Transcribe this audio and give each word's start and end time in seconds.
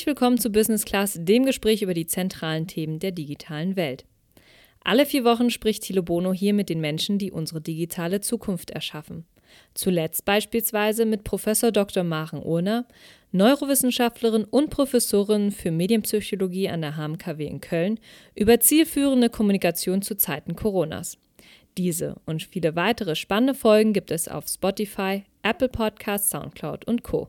Herzlich 0.00 0.16
willkommen 0.16 0.38
zu 0.38 0.48
Business 0.48 0.86
Class, 0.86 1.18
dem 1.20 1.44
Gespräch 1.44 1.82
über 1.82 1.92
die 1.92 2.06
zentralen 2.06 2.66
Themen 2.66 3.00
der 3.00 3.12
digitalen 3.12 3.76
Welt. 3.76 4.06
Alle 4.82 5.04
vier 5.04 5.24
Wochen 5.24 5.50
spricht 5.50 5.82
Thilo 5.82 6.02
Bono 6.02 6.32
hier 6.32 6.54
mit 6.54 6.70
den 6.70 6.80
Menschen, 6.80 7.18
die 7.18 7.30
unsere 7.30 7.60
digitale 7.60 8.22
Zukunft 8.22 8.70
erschaffen. 8.70 9.26
Zuletzt 9.74 10.24
beispielsweise 10.24 11.04
mit 11.04 11.22
Professor 11.22 11.70
Dr. 11.70 12.02
Maren 12.02 12.42
Urner, 12.42 12.86
Neurowissenschaftlerin 13.32 14.44
und 14.44 14.70
Professorin 14.70 15.52
für 15.52 15.70
Medienpsychologie 15.70 16.70
an 16.70 16.80
der 16.80 16.96
HMKW 16.96 17.44
in 17.44 17.60
Köln, 17.60 18.00
über 18.34 18.58
zielführende 18.58 19.28
Kommunikation 19.28 20.00
zu 20.00 20.16
Zeiten 20.16 20.56
Coronas. 20.56 21.18
Diese 21.76 22.16
und 22.24 22.42
viele 22.42 22.74
weitere 22.74 23.16
spannende 23.16 23.52
Folgen 23.52 23.92
gibt 23.92 24.10
es 24.10 24.28
auf 24.28 24.48
Spotify, 24.48 25.24
Apple 25.42 25.68
Podcasts, 25.68 26.30
Soundcloud 26.30 26.86
und 26.86 27.02
Co. 27.02 27.28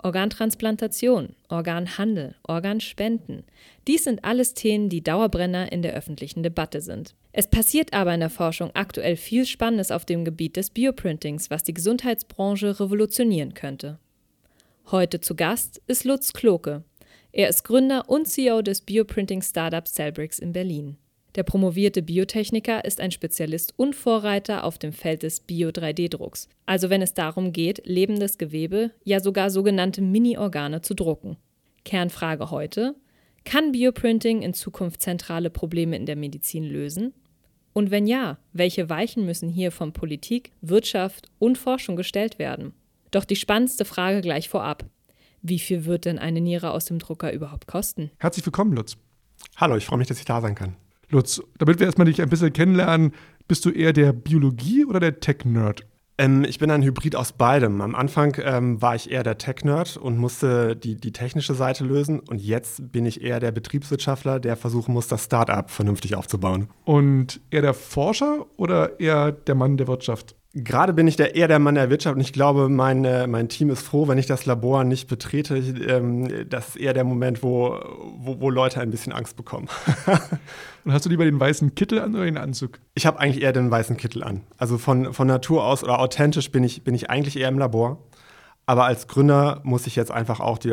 Organtransplantation, 0.00 1.34
Organhandel, 1.48 2.36
Organspenden. 2.44 3.42
Dies 3.88 4.04
sind 4.04 4.24
alles 4.24 4.54
Themen, 4.54 4.88
die 4.88 5.02
Dauerbrenner 5.02 5.72
in 5.72 5.82
der 5.82 5.94
öffentlichen 5.94 6.42
Debatte 6.42 6.80
sind. 6.80 7.14
Es 7.32 7.50
passiert 7.50 7.92
aber 7.92 8.14
in 8.14 8.20
der 8.20 8.30
Forschung 8.30 8.70
aktuell 8.74 9.16
viel 9.16 9.44
Spannendes 9.44 9.90
auf 9.90 10.04
dem 10.04 10.24
Gebiet 10.24 10.56
des 10.56 10.70
Bioprintings, 10.70 11.50
was 11.50 11.64
die 11.64 11.74
Gesundheitsbranche 11.74 12.78
revolutionieren 12.78 13.54
könnte. 13.54 13.98
Heute 14.90 15.20
zu 15.20 15.34
Gast 15.34 15.82
ist 15.86 16.04
Lutz 16.04 16.32
Kloke. 16.32 16.84
Er 17.32 17.48
ist 17.48 17.64
Gründer 17.64 18.08
und 18.08 18.26
CEO 18.26 18.62
des 18.62 18.80
Bioprinting-Startups 18.80 19.94
Cellbrix 19.94 20.38
in 20.38 20.52
Berlin. 20.52 20.96
Der 21.38 21.44
promovierte 21.44 22.02
Biotechniker 22.02 22.84
ist 22.84 23.00
ein 23.00 23.12
Spezialist 23.12 23.72
und 23.76 23.94
Vorreiter 23.94 24.64
auf 24.64 24.76
dem 24.76 24.92
Feld 24.92 25.22
des 25.22 25.38
Bio-3D-Drucks, 25.38 26.48
also 26.66 26.90
wenn 26.90 27.00
es 27.00 27.14
darum 27.14 27.52
geht, 27.52 27.86
lebendes 27.86 28.38
Gewebe, 28.38 28.90
ja 29.04 29.20
sogar 29.20 29.48
sogenannte 29.48 30.02
Mini-Organe 30.02 30.82
zu 30.82 30.94
drucken. 30.94 31.36
Kernfrage 31.84 32.50
heute: 32.50 32.96
Kann 33.44 33.70
Bioprinting 33.70 34.42
in 34.42 34.52
Zukunft 34.52 35.00
zentrale 35.00 35.48
Probleme 35.48 35.94
in 35.94 36.06
der 36.06 36.16
Medizin 36.16 36.64
lösen? 36.64 37.14
Und 37.72 37.92
wenn 37.92 38.08
ja, 38.08 38.38
welche 38.52 38.90
Weichen 38.90 39.24
müssen 39.24 39.48
hier 39.48 39.70
von 39.70 39.92
Politik, 39.92 40.50
Wirtschaft 40.60 41.30
und 41.38 41.56
Forschung 41.56 41.94
gestellt 41.94 42.40
werden? 42.40 42.72
Doch 43.12 43.24
die 43.24 43.36
spannendste 43.36 43.84
Frage 43.84 44.22
gleich 44.22 44.48
vorab. 44.48 44.86
Wie 45.42 45.60
viel 45.60 45.84
wird 45.84 46.04
denn 46.04 46.18
eine 46.18 46.40
Niere 46.40 46.72
aus 46.72 46.86
dem 46.86 46.98
Drucker 46.98 47.32
überhaupt 47.32 47.68
kosten? 47.68 48.10
Herzlich 48.18 48.44
willkommen, 48.44 48.72
Lutz. 48.72 48.96
Hallo, 49.54 49.76
ich 49.76 49.86
freue 49.86 49.98
mich, 49.98 50.08
dass 50.08 50.18
ich 50.18 50.24
da 50.24 50.40
sein 50.40 50.56
kann. 50.56 50.74
Lutz, 51.10 51.40
damit 51.58 51.78
wir 51.78 51.86
erstmal 51.86 52.06
dich 52.06 52.20
ein 52.20 52.28
bisschen 52.28 52.52
kennenlernen, 52.52 53.12
bist 53.46 53.64
du 53.64 53.70
eher 53.70 53.92
der 53.92 54.12
Biologie- 54.12 54.84
oder 54.84 55.00
der 55.00 55.20
Tech-Nerd? 55.20 55.86
Ähm, 56.18 56.44
ich 56.44 56.58
bin 56.58 56.70
ein 56.70 56.82
Hybrid 56.82 57.16
aus 57.16 57.32
beidem. 57.32 57.80
Am 57.80 57.94
Anfang 57.94 58.36
ähm, 58.42 58.82
war 58.82 58.94
ich 58.94 59.10
eher 59.10 59.22
der 59.22 59.38
Tech-Nerd 59.38 59.96
und 59.96 60.18
musste 60.18 60.76
die, 60.76 60.96
die 60.96 61.12
technische 61.12 61.54
Seite 61.54 61.84
lösen. 61.84 62.20
Und 62.20 62.42
jetzt 62.42 62.92
bin 62.92 63.06
ich 63.06 63.22
eher 63.22 63.40
der 63.40 63.52
Betriebswirtschaftler, 63.52 64.38
der 64.40 64.56
versuchen 64.56 64.92
muss, 64.92 65.08
das 65.08 65.24
Start-up 65.24 65.70
vernünftig 65.70 66.16
aufzubauen. 66.16 66.68
Und 66.84 67.40
eher 67.50 67.62
der 67.62 67.74
Forscher 67.74 68.46
oder 68.56 69.00
eher 69.00 69.32
der 69.32 69.54
Mann 69.54 69.76
der 69.76 69.86
Wirtschaft? 69.86 70.34
Gerade 70.64 70.92
bin 70.92 71.06
ich 71.06 71.16
der, 71.16 71.36
eher 71.36 71.46
der 71.46 71.58
Mann 71.58 71.76
der 71.76 71.88
Wirtschaft 71.88 72.16
und 72.16 72.20
ich 72.20 72.32
glaube, 72.32 72.68
mein, 72.68 73.04
äh, 73.04 73.26
mein 73.26 73.48
Team 73.48 73.70
ist 73.70 73.82
froh, 73.82 74.08
wenn 74.08 74.18
ich 74.18 74.26
das 74.26 74.44
Labor 74.44 74.82
nicht 74.82 75.08
betrete. 75.08 75.56
Ähm, 75.56 76.48
das 76.48 76.70
ist 76.70 76.76
eher 76.76 76.94
der 76.94 77.04
Moment, 77.04 77.42
wo, 77.42 77.78
wo, 78.16 78.40
wo 78.40 78.50
Leute 78.50 78.80
ein 78.80 78.90
bisschen 78.90 79.12
Angst 79.12 79.36
bekommen. 79.36 79.68
und 80.84 80.92
hast 80.92 81.04
du 81.04 81.10
lieber 81.10 81.24
den 81.24 81.38
weißen 81.38 81.74
Kittel 81.74 82.00
an 82.00 82.14
oder 82.14 82.24
den 82.24 82.38
Anzug? 82.38 82.80
Ich 82.94 83.06
habe 83.06 83.20
eigentlich 83.20 83.42
eher 83.42 83.52
den 83.52 83.70
weißen 83.70 83.96
Kittel 83.96 84.24
an. 84.24 84.42
Also 84.56 84.78
von, 84.78 85.12
von 85.12 85.28
Natur 85.28 85.64
aus 85.64 85.84
oder 85.84 86.00
authentisch 86.00 86.50
bin 86.50 86.64
ich, 86.64 86.82
bin 86.82 86.94
ich 86.94 87.08
eigentlich 87.08 87.38
eher 87.38 87.48
im 87.48 87.58
Labor. 87.58 88.02
Aber 88.66 88.84
als 88.84 89.06
Gründer 89.06 89.60
muss 89.62 89.86
ich 89.86 89.96
jetzt 89.96 90.10
einfach 90.10 90.40
auch 90.40 90.58
die 90.58 90.70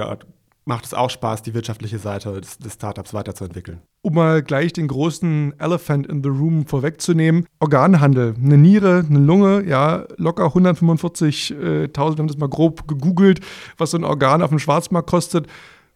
macht 0.66 0.86
es 0.86 0.94
auch 0.94 1.10
Spaß, 1.10 1.44
die 1.44 1.54
wirtschaftliche 1.54 2.00
Seite 2.00 2.42
des, 2.42 2.58
des, 2.58 2.74
Startups 2.74 3.14
weiterzuentwickeln. 3.14 3.82
Um 4.02 4.16
mal 4.16 4.42
gleich 4.42 4.74
den 4.74 4.88
großen 4.88 5.54
Elephant 5.60 6.08
in 6.08 6.24
the 6.24 6.30
Room 6.30 6.66
vorwegzunehmen: 6.66 7.46
Organhandel. 7.60 8.36
Eine 8.44 8.58
Niere, 8.58 9.06
eine 9.08 9.20
Lunge, 9.20 9.64
ja, 9.66 10.06
locker 10.18 10.48
145.000, 10.48 11.94
wir 11.94 12.18
haben 12.18 12.28
das 12.28 12.38
mal 12.38 12.50
grob 12.50 12.88
gegoogelt, 12.88 13.40
was 13.78 13.92
so 13.92 13.98
ein 13.98 14.04
Organ 14.04 14.42
auf 14.42 14.50
dem 14.50 14.60
Schwarzmarkt 14.60 15.10
kostet. 15.10 15.48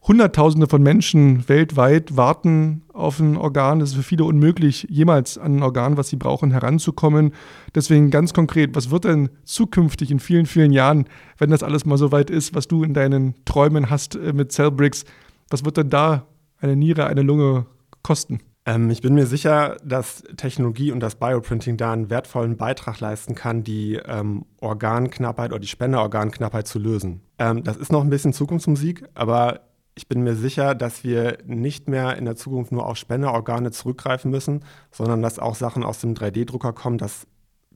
Hunderttausende 0.08 0.68
von 0.68 0.82
Menschen 0.82 1.50
weltweit 1.50 2.16
warten 2.16 2.84
auf 3.00 3.20
ein 3.20 3.38
Organ. 3.38 3.82
Es 3.82 3.90
ist 3.90 3.96
für 3.96 4.04
viele 4.04 4.26
unmöglich, 4.26 4.86
jemals 4.90 5.38
an 5.38 5.58
ein 5.58 5.64
Organ, 5.64 5.98
was 5.98 6.10
sie 6.10 6.16
brauchen, 6.16 6.52
heranzukommen. 6.52 7.34
Deswegen 7.74 8.12
ganz 8.12 8.34
konkret, 8.34 8.76
was 8.76 8.92
wird 8.92 9.06
denn 9.06 9.30
zukünftig 9.44 10.12
in 10.12 10.20
vielen, 10.20 10.46
vielen 10.46 10.72
Jahren, 10.72 11.06
wenn 11.38 11.50
das 11.50 11.64
alles 11.64 11.86
mal 11.86 11.98
so 11.98 12.12
weit 12.12 12.30
ist, 12.30 12.54
was 12.56 12.68
du 12.68 12.84
in 12.84 12.94
deinen 12.94 13.34
Träumen 13.46 13.90
hast 13.90 14.16
äh, 14.16 14.34
mit 14.34 14.52
Cellbricks, 14.52 15.06
was 15.50 15.66
wird 15.66 15.78
denn 15.78 15.90
da 15.90 16.28
eine 16.60 16.76
Niere, 16.76 17.08
eine 17.08 17.22
Lunge 17.22 17.66
kosten? 18.04 18.40
Ähm, 18.66 18.90
ich 18.90 19.02
bin 19.02 19.14
mir 19.14 19.26
sicher, 19.26 19.78
dass 19.84 20.24
Technologie 20.38 20.92
und 20.92 21.00
das 21.00 21.16
Bioprinting 21.16 21.78
da 21.78 21.94
einen 21.94 22.10
wertvollen 22.10 22.58
Beitrag 22.58 23.00
leisten 23.00 23.34
kann, 23.34 23.64
die 23.64 23.96
ähm, 23.96 24.46
Organknappheit 24.60 25.52
oder 25.52 25.60
die 25.60 25.68
Spenderorganknappheit 25.68 26.68
zu 26.68 26.78
lösen. 26.78 27.22
Ähm, 27.40 27.64
das 27.64 27.78
ist 27.78 27.92
noch 27.92 28.04
ein 28.04 28.10
bisschen 28.10 28.34
Zukunftsmusik, 28.34 29.06
aber 29.16 29.62
ich 30.00 30.08
bin 30.08 30.24
mir 30.24 30.36
sicher, 30.36 30.76
dass 30.76 31.04
wir 31.04 31.40
nicht 31.46 31.90
mehr 31.90 32.16
in 32.16 32.24
der 32.24 32.38
Zukunft 32.38 32.72
nur 32.72 32.88
auf 32.88 32.96
Spenderorgane 32.96 33.72
zurückgreifen 33.72 34.32
müssen, 34.32 34.64
sondern 34.94 35.22
dass 35.22 35.40
auch 35.40 35.56
Sachen 35.56 35.84
aus 35.84 36.00
dem 36.00 36.14
3D-Drucker 36.14 36.72
kommen, 36.72 36.98
dass 36.98 37.28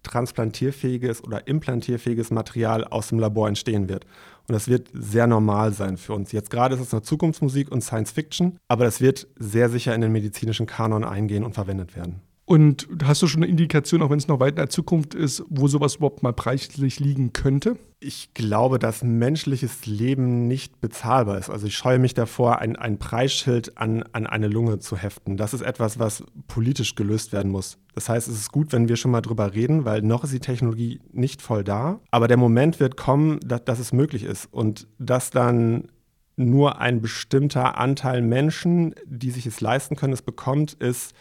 transplantierfähiges 0.03 1.21
oder 1.21 1.47
implantierfähiges 1.47 2.31
Material 2.31 2.85
aus 2.85 3.09
dem 3.09 3.19
Labor 3.19 3.49
entstehen 3.49 3.89
wird. 3.89 4.05
Und 4.47 4.53
das 4.53 4.69
wird 4.69 4.89
sehr 4.93 5.27
normal 5.27 5.73
sein 5.73 5.97
für 5.97 6.13
uns. 6.13 6.31
Jetzt 6.31 6.49
gerade 6.49 6.75
ist 6.75 6.81
es 6.81 6.93
eine 6.93 7.01
Zukunftsmusik 7.01 7.69
und 7.69 7.81
Science 7.81 8.11
Fiction, 8.11 8.57
aber 8.69 8.85
das 8.85 9.01
wird 9.01 9.27
sehr 9.35 9.67
sicher 9.67 9.93
in 9.93 9.99
den 9.99 10.13
medizinischen 10.13 10.65
Kanon 10.65 11.03
eingehen 11.03 11.43
und 11.43 11.55
verwendet 11.55 11.93
werden. 11.93 12.21
Und 12.45 12.89
hast 13.05 13.21
du 13.21 13.27
schon 13.27 13.41
eine 13.41 13.49
Indikation, 13.49 14.01
auch 14.01 14.09
wenn 14.09 14.17
es 14.17 14.27
noch 14.27 14.41
weit 14.41 14.51
in 14.51 14.55
der 14.57 14.69
Zukunft 14.69 15.15
ist, 15.15 15.43
wo 15.47 15.67
sowas 15.69 15.95
überhaupt 15.95 16.23
mal 16.23 16.33
preislich 16.33 16.99
liegen 16.99 17.31
könnte? 17.31 17.77
Ich 18.01 18.33
glaube, 18.33 18.79
dass 18.79 19.01
menschliches 19.01 19.85
Leben 19.85 20.49
nicht 20.49 20.81
bezahlbar 20.81 21.37
ist. 21.37 21.49
Also 21.49 21.67
ich 21.67 21.77
scheue 21.77 21.99
mich 21.99 22.13
davor, 22.13 22.59
ein, 22.59 22.75
ein 22.75 22.99
Preisschild 22.99 23.77
an, 23.77 24.03
an 24.11 24.27
eine 24.27 24.49
Lunge 24.49 24.79
zu 24.79 24.97
heften. 24.97 25.37
Das 25.37 25.53
ist 25.53 25.61
etwas, 25.61 25.99
was 25.99 26.25
politisch 26.49 26.95
gelöst 26.95 27.31
werden 27.31 27.49
muss. 27.49 27.77
Das 27.95 28.09
heißt, 28.09 28.27
es 28.27 28.35
ist 28.35 28.51
gut, 28.51 28.73
wenn 28.73 28.89
wir 28.89 28.97
schon 28.97 29.11
mal 29.11 29.21
drüber 29.21 29.53
reden, 29.53 29.85
weil 29.85 30.01
noch 30.01 30.25
ist 30.25 30.33
die 30.33 30.39
Technologie 30.39 30.99
nicht 31.13 31.41
voll 31.41 31.63
da. 31.63 32.01
Aber 32.11 32.27
der 32.27 32.37
Moment 32.37 32.81
wird 32.81 32.97
kommen, 32.97 33.39
dass, 33.39 33.63
dass 33.63 33.79
es 33.79 33.93
möglich 33.93 34.25
ist. 34.25 34.49
Und 34.51 34.87
dass 34.99 35.29
dann 35.29 35.87
nur 36.35 36.79
ein 36.79 36.99
bestimmter 36.99 37.77
Anteil 37.77 38.21
Menschen, 38.21 38.95
die 39.05 39.31
sich 39.31 39.45
es 39.45 39.61
leisten 39.61 39.95
können, 39.95 40.13
es 40.13 40.21
bekommt, 40.21 40.73
ist 40.73 41.13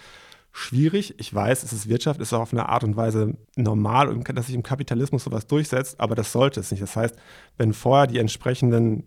schwierig. 0.53 1.15
Ich 1.19 1.35
weiß, 1.35 1.63
es 1.63 1.73
ist 1.73 1.89
Wirtschaft, 1.89 2.21
es 2.21 2.29
ist 2.29 2.33
auch 2.35 2.43
auf 2.43 2.53
eine 2.53 2.69
Art 2.69 2.85
und 2.85 2.97
Weise 2.97 3.37
normal, 3.57 4.15
dass 4.35 4.47
sich 4.47 4.55
im 4.55 4.63
Kapitalismus 4.63 5.25
sowas 5.25 5.47
durchsetzt, 5.47 5.99
aber 5.99 6.15
das 6.15 6.33
sollte 6.33 6.61
es 6.61 6.71
nicht. 6.71 6.83
Das 6.83 6.95
heißt, 6.95 7.17
wenn 7.57 7.73
vorher 7.73 8.07
die 8.07 8.19
entsprechenden 8.19 9.05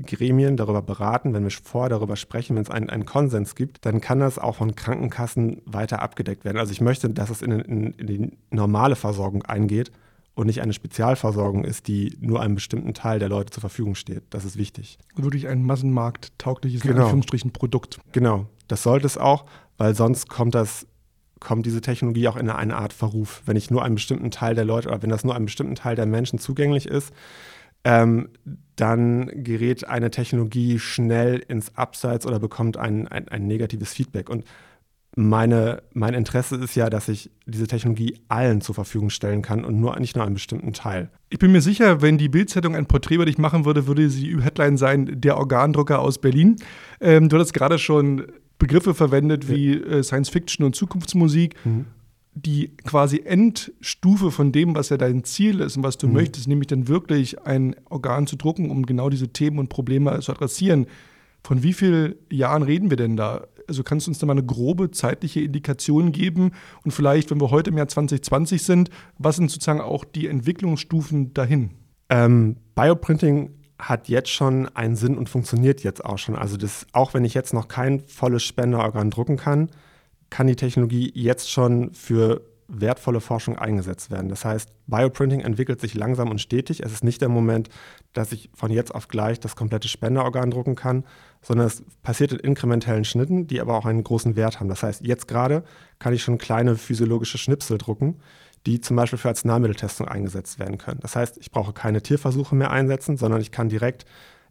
Gremien 0.00 0.56
darüber 0.56 0.80
beraten, 0.80 1.34
wenn 1.34 1.42
wir 1.42 1.50
vorher 1.50 1.90
darüber 1.90 2.16
sprechen, 2.16 2.56
wenn 2.56 2.62
es 2.62 2.70
einen, 2.70 2.88
einen 2.88 3.04
Konsens 3.04 3.54
gibt, 3.54 3.84
dann 3.84 4.00
kann 4.00 4.20
das 4.20 4.38
auch 4.38 4.56
von 4.56 4.76
Krankenkassen 4.76 5.60
weiter 5.66 6.00
abgedeckt 6.00 6.44
werden. 6.44 6.58
Also 6.58 6.72
ich 6.72 6.80
möchte, 6.80 7.10
dass 7.10 7.30
es 7.30 7.42
in, 7.42 7.52
in, 7.52 7.92
in 7.94 8.06
die 8.06 8.38
normale 8.50 8.96
Versorgung 8.96 9.42
eingeht 9.42 9.90
und 10.34 10.46
nicht 10.46 10.62
eine 10.62 10.72
Spezialversorgung 10.72 11.64
ist, 11.64 11.88
die 11.88 12.16
nur 12.20 12.40
einem 12.40 12.54
bestimmten 12.54 12.94
Teil 12.94 13.18
der 13.18 13.28
Leute 13.28 13.50
zur 13.50 13.60
Verfügung 13.60 13.96
steht. 13.96 14.22
Das 14.30 14.44
ist 14.44 14.56
wichtig. 14.56 14.98
Wirklich 15.16 15.48
ein 15.48 15.64
massenmarkttaugliches 15.64 16.82
genau. 16.82 17.12
Produkt. 17.52 17.98
Genau, 18.12 18.46
das 18.68 18.84
sollte 18.84 19.06
es 19.06 19.18
auch, 19.18 19.46
weil 19.78 19.96
sonst 19.96 20.28
kommt 20.28 20.54
das 20.54 20.86
kommt 21.40 21.66
diese 21.66 21.80
Technologie 21.80 22.28
auch 22.28 22.36
in 22.36 22.50
eine 22.50 22.76
Art 22.76 22.92
Verruf. 22.92 23.42
Wenn 23.46 23.56
ich 23.56 23.70
nur 23.70 23.84
einem 23.84 23.96
bestimmten 23.96 24.30
Teil 24.30 24.54
der 24.54 24.64
Leute 24.64 24.88
oder 24.88 25.02
wenn 25.02 25.10
das 25.10 25.24
nur 25.24 25.34
einem 25.34 25.46
bestimmten 25.46 25.74
Teil 25.74 25.96
der 25.96 26.06
Menschen 26.06 26.38
zugänglich 26.38 26.86
ist, 26.86 27.12
ähm, 27.84 28.28
dann 28.76 29.30
gerät 29.44 29.88
eine 29.88 30.10
Technologie 30.10 30.78
schnell 30.78 31.38
ins 31.38 31.76
Abseits 31.76 32.26
oder 32.26 32.38
bekommt 32.38 32.76
ein, 32.76 33.08
ein, 33.08 33.28
ein 33.28 33.46
negatives 33.46 33.92
Feedback. 33.92 34.28
Und 34.28 34.44
meine, 35.16 35.82
mein 35.94 36.14
Interesse 36.14 36.56
ist 36.56 36.76
ja, 36.76 36.90
dass 36.90 37.08
ich 37.08 37.30
diese 37.46 37.66
Technologie 37.66 38.20
allen 38.28 38.60
zur 38.60 38.74
Verfügung 38.74 39.10
stellen 39.10 39.42
kann 39.42 39.64
und 39.64 39.80
nur 39.80 39.98
nicht 39.98 40.14
nur 40.14 40.24
einem 40.24 40.34
bestimmten 40.34 40.72
Teil. 40.72 41.10
Ich 41.30 41.38
bin 41.38 41.50
mir 41.50 41.60
sicher, 41.60 42.02
wenn 42.02 42.18
die 42.18 42.28
Bildzeitung 42.28 42.76
ein 42.76 42.86
Porträt 42.86 43.16
über 43.16 43.24
dich 43.24 43.38
machen 43.38 43.64
würde, 43.64 43.86
würde 43.86 44.08
sie 44.10 44.40
Headline 44.40 44.76
sein: 44.76 45.20
Der 45.20 45.36
Organdrucker 45.36 45.98
aus 45.98 46.18
Berlin. 46.18 46.56
Ähm, 47.00 47.28
du 47.28 47.36
hattest 47.36 47.54
gerade 47.54 47.78
schon 47.78 48.26
Begriffe 48.58 48.94
verwendet 48.94 49.48
wie 49.48 49.74
äh, 49.74 50.02
Science 50.02 50.28
Fiction 50.28 50.64
und 50.64 50.74
Zukunftsmusik. 50.74 51.54
Mhm. 51.64 51.86
Die 52.34 52.76
quasi 52.84 53.22
Endstufe 53.24 54.30
von 54.30 54.52
dem, 54.52 54.76
was 54.76 54.90
ja 54.90 54.96
dein 54.96 55.24
Ziel 55.24 55.58
ist 55.60 55.76
und 55.76 55.82
was 55.82 55.98
du 55.98 56.06
mhm. 56.06 56.14
möchtest, 56.14 56.46
nämlich 56.46 56.68
dann 56.68 56.86
wirklich 56.86 57.44
ein 57.44 57.74
Organ 57.88 58.28
zu 58.28 58.36
drucken, 58.36 58.70
um 58.70 58.86
genau 58.86 59.10
diese 59.10 59.28
Themen 59.28 59.58
und 59.58 59.68
Probleme 59.68 60.20
zu 60.20 60.32
adressieren. 60.32 60.86
Von 61.42 61.62
wie 61.62 61.72
vielen 61.72 62.14
Jahren 62.30 62.62
reden 62.62 62.90
wir 62.90 62.96
denn 62.96 63.16
da? 63.16 63.46
Also 63.66 63.82
kannst 63.82 64.06
du 64.06 64.10
uns 64.10 64.18
da 64.18 64.26
mal 64.26 64.32
eine 64.32 64.44
grobe 64.44 64.90
zeitliche 64.90 65.40
Indikation 65.40 66.12
geben? 66.12 66.52
Und 66.84 66.92
vielleicht, 66.92 67.30
wenn 67.30 67.40
wir 67.40 67.50
heute 67.50 67.70
im 67.70 67.76
Jahr 67.76 67.88
2020 67.88 68.62
sind, 68.62 68.90
was 69.18 69.36
sind 69.36 69.50
sozusagen 69.50 69.80
auch 69.80 70.04
die 70.04 70.26
Entwicklungsstufen 70.26 71.34
dahin? 71.34 71.70
Ähm, 72.08 72.56
Bioprinting 72.74 73.50
hat 73.78 74.08
jetzt 74.08 74.30
schon 74.30 74.68
einen 74.74 74.96
Sinn 74.96 75.16
und 75.16 75.28
funktioniert 75.28 75.82
jetzt 75.82 76.04
auch 76.04 76.18
schon. 76.18 76.36
Also 76.36 76.56
das, 76.56 76.86
auch 76.92 77.14
wenn 77.14 77.24
ich 77.24 77.34
jetzt 77.34 77.54
noch 77.54 77.68
kein 77.68 78.00
volles 78.00 78.42
Spenderorgan 78.42 79.10
drucken 79.10 79.36
kann, 79.36 79.70
kann 80.30 80.46
die 80.46 80.56
Technologie 80.56 81.10
jetzt 81.14 81.50
schon 81.50 81.92
für 81.94 82.42
wertvolle 82.68 83.20
Forschung 83.20 83.56
eingesetzt 83.56 84.10
werden. 84.10 84.28
Das 84.28 84.44
heißt, 84.44 84.68
Bioprinting 84.86 85.40
entwickelt 85.40 85.80
sich 85.80 85.94
langsam 85.94 86.30
und 86.30 86.40
stetig. 86.40 86.82
Es 86.84 86.92
ist 86.92 87.02
nicht 87.02 87.22
der 87.22 87.30
Moment, 87.30 87.70
dass 88.12 88.30
ich 88.30 88.50
von 88.54 88.70
jetzt 88.70 88.94
auf 88.94 89.08
gleich 89.08 89.40
das 89.40 89.56
komplette 89.56 89.88
Spenderorgan 89.88 90.50
drucken 90.50 90.74
kann, 90.74 91.04
sondern 91.40 91.66
es 91.66 91.82
passiert 92.02 92.32
in 92.32 92.40
inkrementellen 92.40 93.04
Schnitten, 93.04 93.46
die 93.46 93.60
aber 93.62 93.74
auch 93.74 93.86
einen 93.86 94.04
großen 94.04 94.36
Wert 94.36 94.60
haben. 94.60 94.68
Das 94.68 94.82
heißt, 94.82 95.06
jetzt 95.06 95.28
gerade 95.28 95.64
kann 95.98 96.12
ich 96.12 96.22
schon 96.22 96.36
kleine 96.36 96.76
physiologische 96.76 97.38
Schnipsel 97.38 97.78
drucken, 97.78 98.16
die 98.66 98.80
zum 98.80 98.96
Beispiel 98.96 99.18
für 99.18 99.28
Arzneimitteltestung 99.28 100.08
eingesetzt 100.08 100.58
werden 100.58 100.78
können. 100.78 101.00
Das 101.00 101.16
heißt, 101.16 101.38
ich 101.38 101.50
brauche 101.50 101.72
keine 101.72 102.02
Tierversuche 102.02 102.54
mehr 102.54 102.70
einsetzen, 102.70 103.16
sondern 103.16 103.40
ich 103.40 103.52
kann 103.52 103.68
direkt 103.68 104.04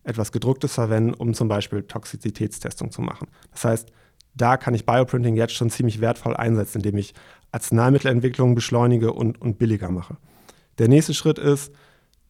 etwas 0.04 0.32
Gedrucktes 0.32 0.74
verwenden, 0.74 1.14
um 1.14 1.34
zum 1.34 1.48
Beispiel 1.48 1.84
Toxizitätstestung 1.84 2.92
zu 2.92 3.02
machen. 3.02 3.28
Das 3.52 3.66
heißt, 3.66 3.92
da 4.34 4.58
kann 4.58 4.74
ich 4.74 4.86
Bioprinting 4.86 5.36
jetzt 5.36 5.54
schon 5.54 5.70
ziemlich 5.70 6.00
wertvoll 6.00 6.36
einsetzen, 6.36 6.78
indem 6.78 6.98
ich 6.98 7.14
Arzneimittelentwicklung 7.52 8.56
beschleunige 8.56 9.14
und, 9.14 9.42
und 9.42 9.58
billiger 9.58 9.90
mache. 9.92 10.18
Der 10.78 10.88
nächste 10.88 11.14
Schritt 11.14 11.40
ist, 11.40 11.74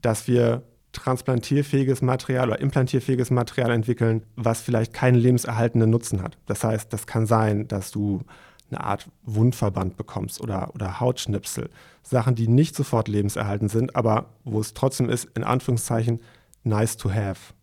dass 0.02 0.28
wir 0.28 0.64
transplantierfähiges 0.94 2.02
Material 2.02 2.50
oder 2.50 2.60
implantierfähiges 2.60 3.30
Material 3.30 3.72
entwickeln, 3.72 4.24
was 4.36 4.62
vielleicht 4.62 4.94
keinen 4.94 5.16
lebenserhaltenden 5.16 5.90
Nutzen 5.90 6.24
hat. 6.24 6.38
Das 6.46 6.64
heißt, 6.64 6.92
das 6.92 7.06
kann 7.06 7.28
sein, 7.28 7.68
dass 7.68 7.92
du 7.92 8.22
eine 8.70 8.84
Art 8.84 9.10
Wundverband 9.24 9.98
bekommst 9.98 10.42
oder, 10.42 10.74
oder 10.74 11.00
Hautschnipsel. 11.00 11.70
Sachen, 12.04 12.36
die 12.36 12.48
nicht 12.48 12.76
sofort 12.76 13.08
lebenserhaltend 13.08 13.72
sind, 13.72 13.96
aber 13.96 14.30
wo 14.44 14.60
es 14.60 14.74
trotzdem 14.74 15.10
ist, 15.10 15.26
in 15.36 15.44
Anführungszeichen, 15.44 16.22
nice 16.64 16.98
to 16.98 17.12
have. 17.12 17.54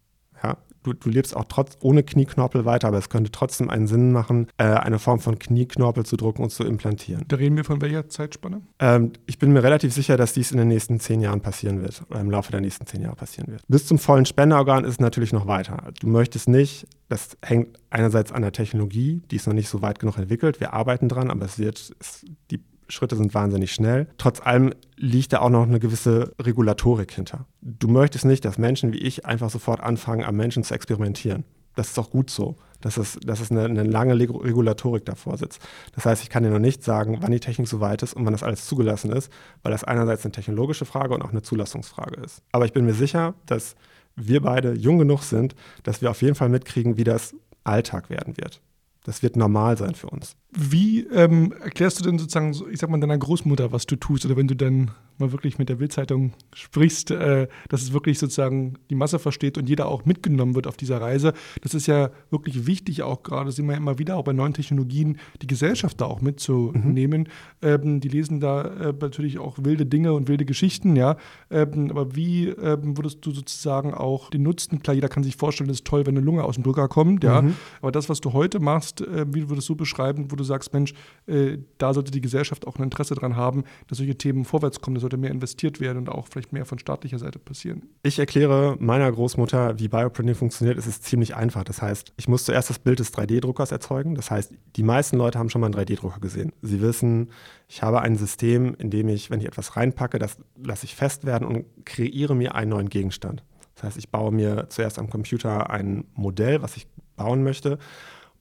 Du, 0.84 0.92
du 0.92 1.08
lebst 1.08 1.34
auch 1.34 1.44
trotz 1.48 1.76
ohne 1.80 2.02
Knieknorpel 2.02 2.64
weiter, 2.64 2.88
aber 2.88 2.98
es 2.98 3.08
könnte 3.08 3.32
trotzdem 3.32 3.70
einen 3.70 3.86
Sinn 3.86 4.12
machen, 4.12 4.48
äh, 4.58 4.64
eine 4.64 4.98
Form 4.98 5.18
von 5.18 5.38
Knieknorpel 5.38 6.04
zu 6.04 6.16
drucken 6.16 6.42
und 6.42 6.50
zu 6.50 6.62
implantieren. 6.62 7.24
Da 7.26 7.36
reden 7.36 7.56
wir 7.56 7.64
von 7.64 7.80
welcher 7.80 8.08
Zeitspanne? 8.08 8.60
Ähm, 8.78 9.12
ich 9.26 9.38
bin 9.38 9.52
mir 9.52 9.62
relativ 9.62 9.92
sicher, 9.94 10.16
dass 10.16 10.34
dies 10.34 10.52
in 10.52 10.58
den 10.58 10.68
nächsten 10.68 11.00
zehn 11.00 11.20
Jahren 11.20 11.40
passieren 11.40 11.82
wird 11.82 12.04
oder 12.10 12.20
im 12.20 12.30
Laufe 12.30 12.52
der 12.52 12.60
nächsten 12.60 12.86
zehn 12.86 13.00
Jahre 13.00 13.16
passieren 13.16 13.50
wird. 13.50 13.62
Bis 13.66 13.86
zum 13.86 13.98
vollen 13.98 14.26
Spenderorgan 14.26 14.84
ist 14.84 14.92
es 14.92 15.00
natürlich 15.00 15.32
noch 15.32 15.46
weiter. 15.46 15.90
Du 16.00 16.06
möchtest 16.06 16.48
nicht, 16.48 16.86
das 17.08 17.38
hängt 17.42 17.78
einerseits 17.88 18.30
an 18.30 18.42
der 18.42 18.52
Technologie, 18.52 19.22
die 19.30 19.36
ist 19.36 19.46
noch 19.46 19.54
nicht 19.54 19.70
so 19.70 19.80
weit 19.80 19.98
genug 19.98 20.18
entwickelt. 20.18 20.60
Wir 20.60 20.74
arbeiten 20.74 21.08
dran, 21.08 21.30
aber 21.30 21.46
es 21.46 21.58
wird, 21.58 21.94
es, 21.98 22.26
die 22.50 22.60
Schritte 22.88 23.16
sind 23.16 23.34
wahnsinnig 23.34 23.72
schnell. 23.72 24.08
Trotz 24.18 24.40
allem 24.40 24.72
liegt 24.96 25.32
da 25.32 25.40
auch 25.40 25.50
noch 25.50 25.66
eine 25.66 25.80
gewisse 25.80 26.32
Regulatorik 26.40 27.12
hinter. 27.12 27.46
Du 27.60 27.88
möchtest 27.88 28.24
nicht, 28.24 28.44
dass 28.44 28.58
Menschen 28.58 28.92
wie 28.92 28.98
ich 28.98 29.26
einfach 29.26 29.50
sofort 29.50 29.80
anfangen, 29.80 30.24
am 30.24 30.36
Menschen 30.36 30.62
zu 30.62 30.74
experimentieren. 30.74 31.44
Das 31.74 31.88
ist 31.88 31.98
auch 31.98 32.10
gut 32.10 32.30
so, 32.30 32.56
dass 32.80 32.96
es, 32.96 33.18
dass 33.24 33.40
es 33.40 33.50
eine, 33.50 33.64
eine 33.64 33.82
lange 33.82 34.14
Regulatorik 34.18 35.04
davor 35.04 35.36
sitzt. 35.36 35.60
Das 35.94 36.06
heißt, 36.06 36.22
ich 36.22 36.30
kann 36.30 36.44
dir 36.44 36.50
noch 36.50 36.58
nicht 36.58 36.84
sagen, 36.84 37.18
wann 37.20 37.32
die 37.32 37.40
Technik 37.40 37.66
so 37.66 37.80
weit 37.80 38.02
ist 38.02 38.14
und 38.14 38.24
wann 38.24 38.32
das 38.32 38.42
alles 38.42 38.66
zugelassen 38.66 39.10
ist, 39.10 39.30
weil 39.62 39.72
das 39.72 39.84
einerseits 39.84 40.24
eine 40.24 40.32
technologische 40.32 40.84
Frage 40.84 41.14
und 41.14 41.22
auch 41.22 41.30
eine 41.30 41.42
Zulassungsfrage 41.42 42.20
ist. 42.20 42.42
Aber 42.52 42.64
ich 42.64 42.72
bin 42.72 42.84
mir 42.84 42.94
sicher, 42.94 43.34
dass 43.46 43.74
wir 44.16 44.42
beide 44.42 44.74
jung 44.74 44.98
genug 44.98 45.22
sind, 45.22 45.56
dass 45.82 46.00
wir 46.00 46.10
auf 46.10 46.22
jeden 46.22 46.36
Fall 46.36 46.48
mitkriegen, 46.48 46.96
wie 46.96 47.04
das 47.04 47.34
Alltag 47.64 48.10
werden 48.10 48.36
wird. 48.36 48.60
Das 49.04 49.22
wird 49.22 49.36
normal 49.36 49.76
sein 49.76 49.94
für 49.94 50.08
uns. 50.08 50.34
Wie 50.50 51.00
ähm, 51.00 51.52
erklärst 51.62 52.00
du 52.00 52.04
denn 52.04 52.18
sozusagen, 52.18 52.54
ich 52.72 52.80
sag 52.80 52.88
mal, 52.88 52.98
deiner 52.98 53.18
Großmutter, 53.18 53.70
was 53.70 53.86
du 53.86 53.96
tust? 53.96 54.24
Oder 54.24 54.36
wenn 54.36 54.48
du 54.48 54.56
dann 54.56 54.92
mal 55.18 55.32
wirklich 55.32 55.58
mit 55.58 55.68
der 55.68 55.76
Bildzeitung 55.76 56.32
sprichst, 56.52 57.10
äh, 57.10 57.48
dass 57.68 57.82
es 57.82 57.92
wirklich 57.92 58.18
sozusagen 58.18 58.74
die 58.90 58.94
Masse 58.94 59.18
versteht 59.18 59.58
und 59.58 59.68
jeder 59.68 59.88
auch 59.88 60.04
mitgenommen 60.04 60.54
wird 60.54 60.66
auf 60.66 60.76
dieser 60.76 61.00
Reise. 61.00 61.32
Das 61.62 61.74
ist 61.74 61.86
ja 61.86 62.10
wirklich 62.30 62.66
wichtig, 62.66 63.02
auch 63.02 63.22
gerade 63.22 63.52
sehen 63.52 63.66
wir 63.66 63.72
ja 63.72 63.78
immer 63.78 63.98
wieder, 63.98 64.16
auch 64.16 64.24
bei 64.24 64.32
neuen 64.32 64.54
Technologien, 64.54 65.18
die 65.42 65.46
Gesellschaft 65.46 66.00
da 66.00 66.06
auch 66.06 66.20
mitzunehmen. 66.20 67.28
Mhm. 67.62 67.68
Ähm, 67.68 68.00
die 68.00 68.08
lesen 68.08 68.40
da 68.40 68.62
äh, 68.62 68.94
natürlich 68.98 69.38
auch 69.38 69.58
wilde 69.60 69.86
Dinge 69.86 70.12
und 70.12 70.28
wilde 70.28 70.44
Geschichten, 70.44 70.96
ja. 70.96 71.16
Ähm, 71.50 71.90
aber 71.90 72.16
wie 72.16 72.48
ähm, 72.48 72.96
würdest 72.96 73.24
du 73.24 73.30
sozusagen 73.30 73.94
auch 73.94 74.30
den 74.30 74.42
Nutzen, 74.42 74.82
klar, 74.82 74.94
jeder 74.94 75.08
kann 75.08 75.22
sich 75.22 75.36
vorstellen, 75.36 75.70
es 75.70 75.78
ist 75.78 75.86
toll, 75.86 76.06
wenn 76.06 76.16
eine 76.16 76.24
Lunge 76.24 76.44
aus 76.44 76.56
dem 76.56 76.64
Drücker 76.64 76.88
kommt, 76.88 77.24
ja. 77.24 77.42
Mhm. 77.42 77.54
Aber 77.80 77.92
das, 77.92 78.08
was 78.08 78.20
du 78.20 78.32
heute 78.32 78.60
machst, 78.60 79.00
äh, 79.00 79.26
wie 79.28 79.48
würdest 79.48 79.68
du 79.68 79.76
beschreiben, 79.76 80.30
wo 80.30 80.36
du 80.36 80.44
sagst, 80.44 80.72
Mensch, 80.72 80.94
äh, 81.26 81.58
da 81.78 81.94
sollte 81.94 82.10
die 82.10 82.20
Gesellschaft 82.20 82.66
auch 82.66 82.76
ein 82.76 82.82
Interesse 82.82 83.14
dran 83.14 83.36
haben, 83.36 83.64
dass 83.88 83.98
solche 83.98 84.16
Themen 84.16 84.44
vorwärts 84.44 84.80
kommen, 84.80 85.03
sollte 85.04 85.16
mehr 85.18 85.30
investiert 85.30 85.80
werden 85.80 85.98
und 85.98 86.08
auch 86.08 86.26
vielleicht 86.28 86.52
mehr 86.52 86.64
von 86.64 86.78
staatlicher 86.78 87.18
Seite 87.18 87.38
passieren? 87.38 87.82
Ich 88.02 88.18
erkläre 88.18 88.76
meiner 88.80 89.10
Großmutter, 89.12 89.78
wie 89.78 89.88
Bioprinting 89.88 90.34
funktioniert. 90.34 90.78
Es 90.78 90.86
ist 90.86 91.04
ziemlich 91.04 91.36
einfach. 91.36 91.62
Das 91.62 91.82
heißt, 91.82 92.12
ich 92.16 92.26
muss 92.26 92.44
zuerst 92.44 92.70
das 92.70 92.78
Bild 92.78 92.98
des 92.98 93.12
3D-Druckers 93.12 93.70
erzeugen. 93.70 94.14
Das 94.14 94.30
heißt, 94.30 94.54
die 94.76 94.82
meisten 94.82 95.16
Leute 95.16 95.38
haben 95.38 95.50
schon 95.50 95.60
mal 95.60 95.66
einen 95.66 95.74
3D-Drucker 95.74 96.20
gesehen. 96.20 96.52
Sie 96.62 96.80
wissen, 96.80 97.30
ich 97.68 97.82
habe 97.82 98.00
ein 98.00 98.16
System, 98.16 98.74
in 98.78 98.90
dem 98.90 99.08
ich, 99.08 99.30
wenn 99.30 99.40
ich 99.40 99.46
etwas 99.46 99.76
reinpacke, 99.76 100.18
das 100.18 100.38
lasse 100.62 100.86
ich 100.86 100.94
fest 100.94 101.26
werden 101.26 101.46
und 101.46 101.66
kreiere 101.84 102.34
mir 102.34 102.54
einen 102.54 102.70
neuen 102.70 102.88
Gegenstand. 102.88 103.44
Das 103.74 103.84
heißt, 103.84 103.98
ich 103.98 104.10
baue 104.10 104.32
mir 104.32 104.66
zuerst 104.70 104.98
am 104.98 105.10
Computer 105.10 105.70
ein 105.70 106.04
Modell, 106.14 106.62
was 106.62 106.76
ich 106.76 106.86
bauen 107.16 107.42
möchte. 107.42 107.78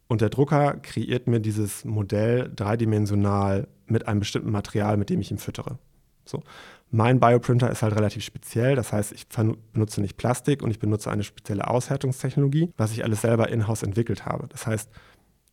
Und 0.07 0.21
der 0.21 0.30
Drucker 0.30 0.75
kreiert 0.81 1.27
mir 1.27 1.39
dieses 1.39 1.86
Modell 1.86 2.51
dreidimensional 2.56 3.68
mit 3.88 4.07
einem 4.07 4.19
bestimmten 4.19 4.51
Material, 4.51 4.98
mit 4.98 5.10
dem 5.10 5.21
ich 5.21 5.31
ihn 5.31 5.38
füttere. 5.38 5.80
So. 6.25 6.42
Mein 6.92 7.20
Bioprinter 7.20 7.72
ist 7.72 7.81
halt 7.81 7.96
relativ 7.96 8.24
speziell, 8.24 8.75
das 8.75 8.94
heißt, 8.94 9.14
ich 9.14 9.28
benutze 9.74 10.00
nicht 10.00 10.16
Plastik 10.16 10.62
und 10.62 10.70
ich 10.70 10.80
benutze 10.80 11.10
eine 11.10 11.24
spezielle 11.24 11.68
Aushärtungstechnologie, 11.68 12.72
was 12.78 12.92
ich 12.92 13.04
alles 13.04 13.22
selber 13.22 13.50
in-house 13.50 13.81
entwickelt 13.81 14.25
habe. 14.25 14.48
Das 14.50 14.68
heißt, 14.68 14.90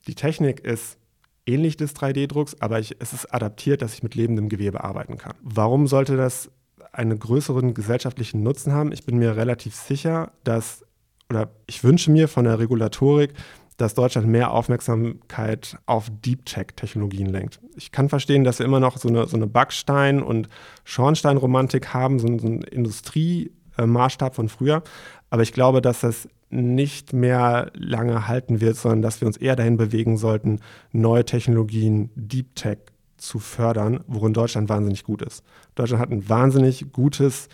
die 0.07 0.15
Technik 0.15 0.61
ist 0.61 0.99
ähnlich 1.47 1.77
des 1.77 1.97
3D-Drucks, 1.97 2.57
aber 2.61 2.79
ich, 2.79 2.97
es 2.99 3.13
ist 3.13 3.33
adaptiert, 3.33 3.83
dass 3.83 3.95
ich 3.95 4.03
mit 4.03 4.15
lebendem 4.15 4.49
Gewebe 4.49 4.85
arbeiten 4.85 5.17
kann. 5.17 5.35
Warum 5.43 5.87
sollte 5.87 6.17
das 6.17 6.51
einen 6.93 7.19
größeren 7.19 7.75
gesellschaftlichen 7.75 8.43
Nutzen 8.43 8.73
haben? 8.73 8.93
Ich 8.93 9.05
bin 9.05 9.19
mir 9.19 9.37
relativ 9.37 9.75
sicher, 9.75 10.33
dass, 10.45 10.85
oder 11.29 11.51
ich 11.67 11.83
wünsche 11.85 12.11
mir 12.11 12.29
von 12.29 12.45
der 12.45 12.59
Regulatorik, 12.59 13.33
dass 13.81 13.95
Deutschland 13.95 14.29
mehr 14.29 14.51
Aufmerksamkeit 14.51 15.79
auf 15.87 16.11
Deep 16.25 16.45
Tech-Technologien 16.45 17.27
lenkt. 17.27 17.61
Ich 17.77 17.93
kann 17.93 18.09
verstehen, 18.09 18.45
dass 18.45 18.59
wir 18.59 18.67
immer 18.67 18.81
noch 18.81 18.99
so 18.99 19.09
eine, 19.09 19.27
so 19.27 19.37
eine 19.37 19.47
Backstein- 19.47 20.23
und 20.23 20.49
Schornsteinromantik 20.85 21.95
haben, 21.95 22.19
so, 22.19 22.39
so 22.39 22.47
ein 22.47 22.63
Industriemaßstab 22.63 24.35
von 24.35 24.49
früher. 24.49 24.83
Aber 25.31 25.43
ich 25.43 25.53
glaube, 25.53 25.81
dass 25.81 26.01
das 26.01 26.29
nicht 26.51 27.13
mehr 27.13 27.71
lange 27.75 28.27
halten 28.27 28.61
wird, 28.61 28.77
sondern 28.77 29.03
dass 29.03 29.21
wir 29.21 29.29
uns 29.29 29.37
eher 29.37 29.57
dahin 29.57 29.77
bewegen 29.77 30.17
sollten, 30.17 30.61
neue 30.93 31.25
Technologien, 31.25 32.11
Deep 32.17 32.57
Tech 32.57 32.79
zu 33.17 33.39
fördern, 33.39 34.01
worin 34.07 34.33
Deutschland 34.33 34.69
wahnsinnig 34.69 35.05
gut 35.05 35.23
ist. 35.23 35.45
Deutschland 35.75 36.03
hat 36.03 36.11
ein 36.11 36.29
wahnsinnig 36.29 36.93
gutes, 36.93 37.49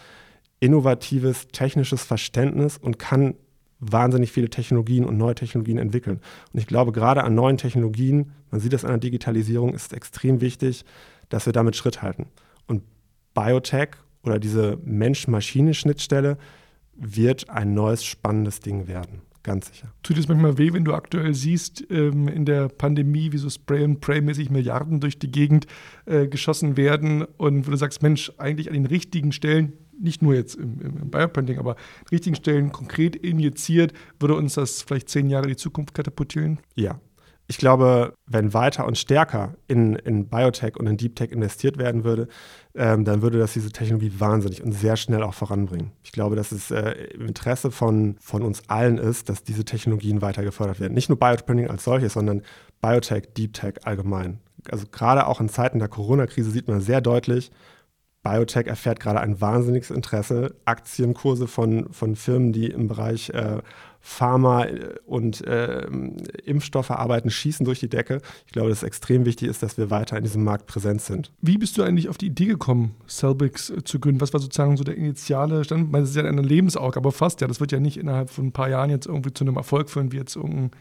innovatives, 0.60 1.48
technisches 1.48 2.02
Verständnis 2.04 2.78
und 2.78 2.98
kann 2.98 3.34
wahnsinnig 3.78 4.32
viele 4.32 4.48
Technologien 4.48 5.04
und 5.04 5.16
neue 5.16 5.34
Technologien 5.34 5.78
entwickeln. 5.78 6.20
Und 6.52 6.58
ich 6.58 6.66
glaube, 6.66 6.92
gerade 6.92 7.24
an 7.24 7.34
neuen 7.34 7.58
Technologien, 7.58 8.32
man 8.50 8.60
sieht 8.60 8.72
das 8.72 8.84
an 8.84 8.92
der 8.92 8.98
Digitalisierung, 8.98 9.74
ist 9.74 9.92
es 9.92 9.96
extrem 9.96 10.40
wichtig, 10.40 10.84
dass 11.28 11.46
wir 11.46 11.52
damit 11.52 11.76
Schritt 11.76 12.02
halten. 12.02 12.26
Und 12.66 12.82
Biotech 13.34 13.90
oder 14.22 14.38
diese 14.38 14.78
Mensch-Maschine-Schnittstelle 14.84 16.38
wird 16.94 17.50
ein 17.50 17.74
neues 17.74 18.04
spannendes 18.04 18.60
Ding 18.60 18.88
werden. 18.88 19.22
Ganz 19.42 19.68
sicher. 19.68 19.92
Tut 20.02 20.18
es 20.18 20.26
manchmal 20.26 20.58
weh, 20.58 20.72
wenn 20.72 20.84
du 20.84 20.92
aktuell 20.92 21.32
siehst, 21.32 21.86
ähm, 21.88 22.26
in 22.26 22.46
der 22.46 22.68
Pandemie, 22.68 23.30
wie 23.30 23.38
so 23.38 23.48
Spray- 23.48 23.84
and 23.84 24.00
Pray-mäßig 24.00 24.50
Milliarden 24.50 24.98
durch 24.98 25.20
die 25.20 25.30
Gegend 25.30 25.68
äh, 26.04 26.26
geschossen 26.26 26.76
werden 26.76 27.22
und 27.22 27.64
wo 27.64 27.70
du 27.70 27.76
sagst, 27.76 28.02
Mensch, 28.02 28.32
eigentlich 28.38 28.66
an 28.66 28.74
den 28.74 28.86
richtigen 28.86 29.30
Stellen 29.30 29.74
nicht 30.00 30.22
nur 30.22 30.34
jetzt 30.34 30.54
im, 30.54 30.80
im 30.80 31.10
Bioprinting, 31.10 31.58
aber 31.58 31.72
an 31.72 32.06
richtigen 32.12 32.36
Stellen 32.36 32.72
konkret 32.72 33.16
injiziert, 33.16 33.92
würde 34.20 34.34
uns 34.34 34.54
das 34.54 34.82
vielleicht 34.82 35.08
zehn 35.08 35.28
Jahre 35.28 35.44
in 35.44 35.50
die 35.50 35.56
Zukunft 35.56 35.94
katapultieren? 35.94 36.58
Ja. 36.74 37.00
Ich 37.48 37.58
glaube, 37.58 38.14
wenn 38.26 38.54
weiter 38.54 38.86
und 38.86 38.98
stärker 38.98 39.54
in, 39.68 39.94
in 39.94 40.28
Biotech 40.28 40.76
und 40.76 40.88
in 40.88 40.96
Deep 40.96 41.14
Tech 41.14 41.30
investiert 41.30 41.78
werden 41.78 42.02
würde, 42.02 42.26
ähm, 42.74 43.04
dann 43.04 43.22
würde 43.22 43.38
das 43.38 43.52
diese 43.52 43.70
Technologie 43.70 44.12
wahnsinnig 44.18 44.64
und 44.64 44.72
sehr 44.72 44.96
schnell 44.96 45.22
auch 45.22 45.34
voranbringen. 45.34 45.92
Ich 46.02 46.10
glaube, 46.10 46.34
dass 46.34 46.50
es 46.50 46.72
äh, 46.72 46.90
im 47.14 47.26
Interesse 47.26 47.70
von, 47.70 48.16
von 48.20 48.42
uns 48.42 48.68
allen 48.68 48.98
ist, 48.98 49.28
dass 49.28 49.44
diese 49.44 49.64
Technologien 49.64 50.22
weiter 50.22 50.42
gefördert 50.42 50.80
werden. 50.80 50.94
Nicht 50.94 51.08
nur 51.08 51.20
Bioprinting 51.20 51.70
als 51.70 51.84
solches, 51.84 52.14
sondern 52.14 52.42
Biotech, 52.80 53.32
Deep 53.36 53.52
Tech 53.52 53.74
allgemein. 53.84 54.40
Also 54.68 54.86
gerade 54.90 55.28
auch 55.28 55.40
in 55.40 55.48
Zeiten 55.48 55.78
der 55.78 55.88
Corona-Krise 55.88 56.50
sieht 56.50 56.66
man 56.66 56.80
sehr 56.80 57.00
deutlich, 57.00 57.52
Biotech 58.26 58.66
erfährt 58.66 58.98
gerade 58.98 59.20
ein 59.20 59.40
wahnsinniges 59.40 59.90
Interesse. 59.90 60.56
Aktienkurse 60.64 61.46
von, 61.46 61.86
von 61.92 62.16
Firmen, 62.16 62.52
die 62.52 62.66
im 62.66 62.88
Bereich 62.88 63.30
äh, 63.30 63.62
Pharma 64.00 64.64
äh, 64.64 64.94
und 65.04 65.46
äh, 65.46 65.86
Impfstoffe 66.44 66.90
arbeiten, 66.90 67.30
schießen 67.30 67.64
durch 67.64 67.78
die 67.78 67.88
Decke. 67.88 68.20
Ich 68.46 68.52
glaube, 68.52 68.68
dass 68.68 68.78
es 68.78 68.82
extrem 68.82 69.26
wichtig 69.26 69.48
ist, 69.48 69.62
dass 69.62 69.78
wir 69.78 69.90
weiter 69.90 70.16
in 70.16 70.24
diesem 70.24 70.42
Markt 70.42 70.66
präsent 70.66 71.02
sind. 71.02 71.30
Wie 71.40 71.56
bist 71.56 71.78
du 71.78 71.84
eigentlich 71.84 72.08
auf 72.08 72.18
die 72.18 72.26
Idee 72.26 72.46
gekommen, 72.46 72.96
Celbix 73.08 73.70
äh, 73.70 73.84
zu 73.84 74.00
gründen? 74.00 74.20
Was 74.20 74.32
war 74.32 74.40
sozusagen 74.40 74.76
so 74.76 74.82
der 74.82 74.96
initiale 74.96 75.62
Stand? 75.62 75.94
Das 75.94 76.10
ist 76.10 76.16
ja 76.16 76.24
eine 76.24 76.42
Lebensaufgabe, 76.42 77.06
aber 77.06 77.12
fast 77.12 77.40
ja. 77.42 77.46
Das 77.46 77.60
wird 77.60 77.70
ja 77.70 77.78
nicht 77.78 77.96
innerhalb 77.96 78.30
von 78.30 78.46
ein 78.46 78.52
paar 78.52 78.68
Jahren 78.68 78.90
jetzt 78.90 79.06
irgendwie 79.06 79.32
zu 79.32 79.44
einem 79.44 79.56
Erfolg 79.56 79.88
führen, 79.88 80.10
wie 80.10 80.16
jetzt 80.16 80.34
irgendein 80.34 80.72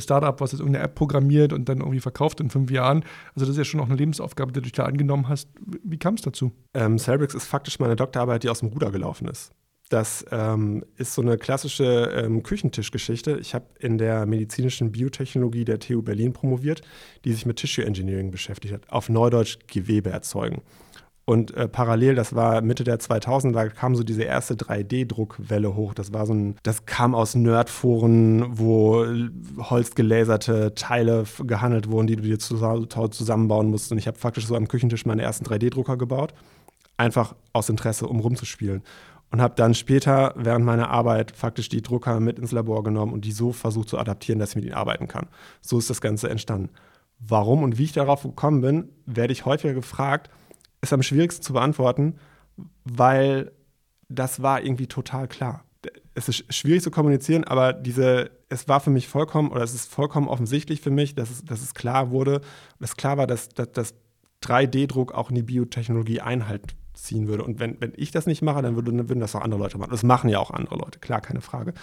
Startup, 0.00 0.40
was 0.40 0.52
jetzt 0.52 0.60
irgendeine 0.60 0.84
App 0.84 0.94
programmiert 0.94 1.52
und 1.52 1.68
dann 1.68 1.78
irgendwie 1.78 2.00
verkauft 2.00 2.40
in 2.40 2.50
fünf 2.50 2.70
Jahren. 2.70 3.04
Also 3.34 3.46
das 3.46 3.50
ist 3.50 3.58
ja 3.58 3.64
schon 3.64 3.80
auch 3.80 3.86
eine 3.86 3.96
Lebensaufgabe, 3.96 4.52
die 4.52 4.60
du 4.60 4.62
dich 4.62 4.72
da 4.72 4.84
angenommen 4.84 5.28
hast. 5.28 5.48
Wie 5.82 5.98
kam 5.98 6.14
es 6.14 6.22
dazu? 6.22 6.52
Ähm, 6.74 6.98
Celbrix 6.98 7.34
ist 7.34 7.46
faktisch 7.46 7.78
meine 7.78 7.96
Doktorarbeit, 7.96 8.42
die 8.42 8.48
aus 8.48 8.60
dem 8.60 8.68
Ruder 8.68 8.90
gelaufen 8.90 9.28
ist. 9.28 9.52
Das 9.90 10.24
ähm, 10.30 10.84
ist 10.96 11.14
so 11.14 11.20
eine 11.20 11.36
klassische 11.36 12.10
ähm, 12.16 12.42
Küchentischgeschichte. 12.42 13.38
Ich 13.38 13.54
habe 13.54 13.66
in 13.78 13.98
der 13.98 14.24
medizinischen 14.24 14.92
Biotechnologie 14.92 15.64
der 15.64 15.78
TU 15.78 16.02
Berlin 16.02 16.32
promoviert, 16.32 16.80
die 17.24 17.32
sich 17.32 17.44
mit 17.44 17.56
Tissue 17.56 17.84
Engineering 17.84 18.30
beschäftigt 18.30 18.72
hat, 18.72 18.90
auf 18.90 19.08
Neudeutsch 19.08 19.58
Gewebe 19.66 20.10
erzeugen. 20.10 20.62
Und 21.26 21.54
äh, 21.54 21.68
parallel, 21.68 22.14
das 22.14 22.34
war 22.34 22.60
Mitte 22.60 22.84
der 22.84 23.00
2000er, 23.00 23.52
da 23.52 23.68
kam 23.68 23.96
so 23.96 24.02
diese 24.02 24.24
erste 24.24 24.54
3D-Druckwelle 24.54 25.74
hoch. 25.74 25.94
Das 25.94 26.12
war 26.12 26.26
so 26.26 26.34
ein, 26.34 26.56
das 26.62 26.84
kam 26.84 27.14
aus 27.14 27.34
Nerdforen, 27.34 28.58
wo 28.58 29.06
holzgelaserte 29.58 30.74
Teile 30.74 31.24
gehandelt 31.42 31.90
wurden, 31.90 32.08
die 32.08 32.16
du 32.16 32.22
dir 32.22 32.38
zusammenbauen 32.38 33.70
musst. 33.70 33.90
Und 33.90 33.98
ich 33.98 34.06
habe 34.06 34.18
faktisch 34.18 34.46
so 34.46 34.54
am 34.54 34.68
Küchentisch 34.68 35.06
meine 35.06 35.22
ersten 35.22 35.46
3D-Drucker 35.46 35.96
gebaut. 35.96 36.34
Einfach 36.98 37.34
aus 37.54 37.70
Interesse, 37.70 38.06
um 38.06 38.20
rumzuspielen. 38.20 38.82
Und 39.30 39.40
habe 39.40 39.54
dann 39.56 39.74
später 39.74 40.34
während 40.36 40.64
meiner 40.66 40.90
Arbeit 40.90 41.32
faktisch 41.32 41.70
die 41.70 41.82
Drucker 41.82 42.20
mit 42.20 42.38
ins 42.38 42.52
Labor 42.52 42.84
genommen 42.84 43.14
und 43.14 43.24
die 43.24 43.32
so 43.32 43.52
versucht 43.52 43.88
zu 43.88 43.98
adaptieren, 43.98 44.38
dass 44.38 44.50
ich 44.50 44.56
mit 44.56 44.66
ihnen 44.66 44.74
arbeiten 44.74 45.08
kann. 45.08 45.26
So 45.62 45.78
ist 45.78 45.88
das 45.88 46.02
Ganze 46.02 46.28
entstanden. 46.28 46.68
Warum 47.18 47.62
und 47.62 47.78
wie 47.78 47.84
ich 47.84 47.92
darauf 47.92 48.22
gekommen 48.22 48.60
bin, 48.60 48.90
werde 49.06 49.32
ich 49.32 49.46
häufiger 49.46 49.72
gefragt 49.72 50.30
ist 50.84 50.92
am 50.92 51.02
schwierigsten 51.02 51.42
zu 51.42 51.52
beantworten, 51.52 52.16
weil 52.84 53.52
das 54.08 54.42
war 54.42 54.62
irgendwie 54.62 54.86
total 54.86 55.28
klar. 55.28 55.64
Es 56.14 56.28
ist 56.28 56.52
schwierig 56.54 56.82
zu 56.82 56.90
kommunizieren, 56.90 57.44
aber 57.44 57.72
diese, 57.72 58.30
es 58.48 58.68
war 58.68 58.80
für 58.80 58.90
mich 58.90 59.08
vollkommen, 59.08 59.50
oder 59.50 59.62
es 59.62 59.74
ist 59.74 59.92
vollkommen 59.92 60.28
offensichtlich 60.28 60.80
für 60.80 60.90
mich, 60.90 61.14
dass 61.14 61.30
es, 61.30 61.44
dass 61.44 61.60
es 61.60 61.74
klar 61.74 62.10
wurde, 62.10 62.40
dass 62.78 62.96
klar 62.96 63.16
war, 63.16 63.26
dass, 63.26 63.48
dass, 63.48 63.72
dass 63.72 63.94
3D-Druck 64.42 65.12
auch 65.12 65.30
in 65.30 65.36
die 65.36 65.42
Biotechnologie 65.42 66.20
Einhalt 66.20 66.76
ziehen 66.92 67.26
würde. 67.26 67.44
Und 67.44 67.58
wenn, 67.58 67.80
wenn 67.80 67.92
ich 67.96 68.12
das 68.12 68.26
nicht 68.26 68.42
mache, 68.42 68.62
dann, 68.62 68.76
würde, 68.76 68.92
dann 68.92 69.08
würden 69.08 69.20
das 69.20 69.34
auch 69.34 69.42
andere 69.42 69.60
Leute 69.60 69.78
machen. 69.78 69.90
Das 69.90 70.04
machen 70.04 70.30
ja 70.30 70.38
auch 70.38 70.50
andere 70.50 70.76
Leute, 70.76 71.00
klar, 71.00 71.20
keine 71.20 71.40
Frage. 71.40 71.74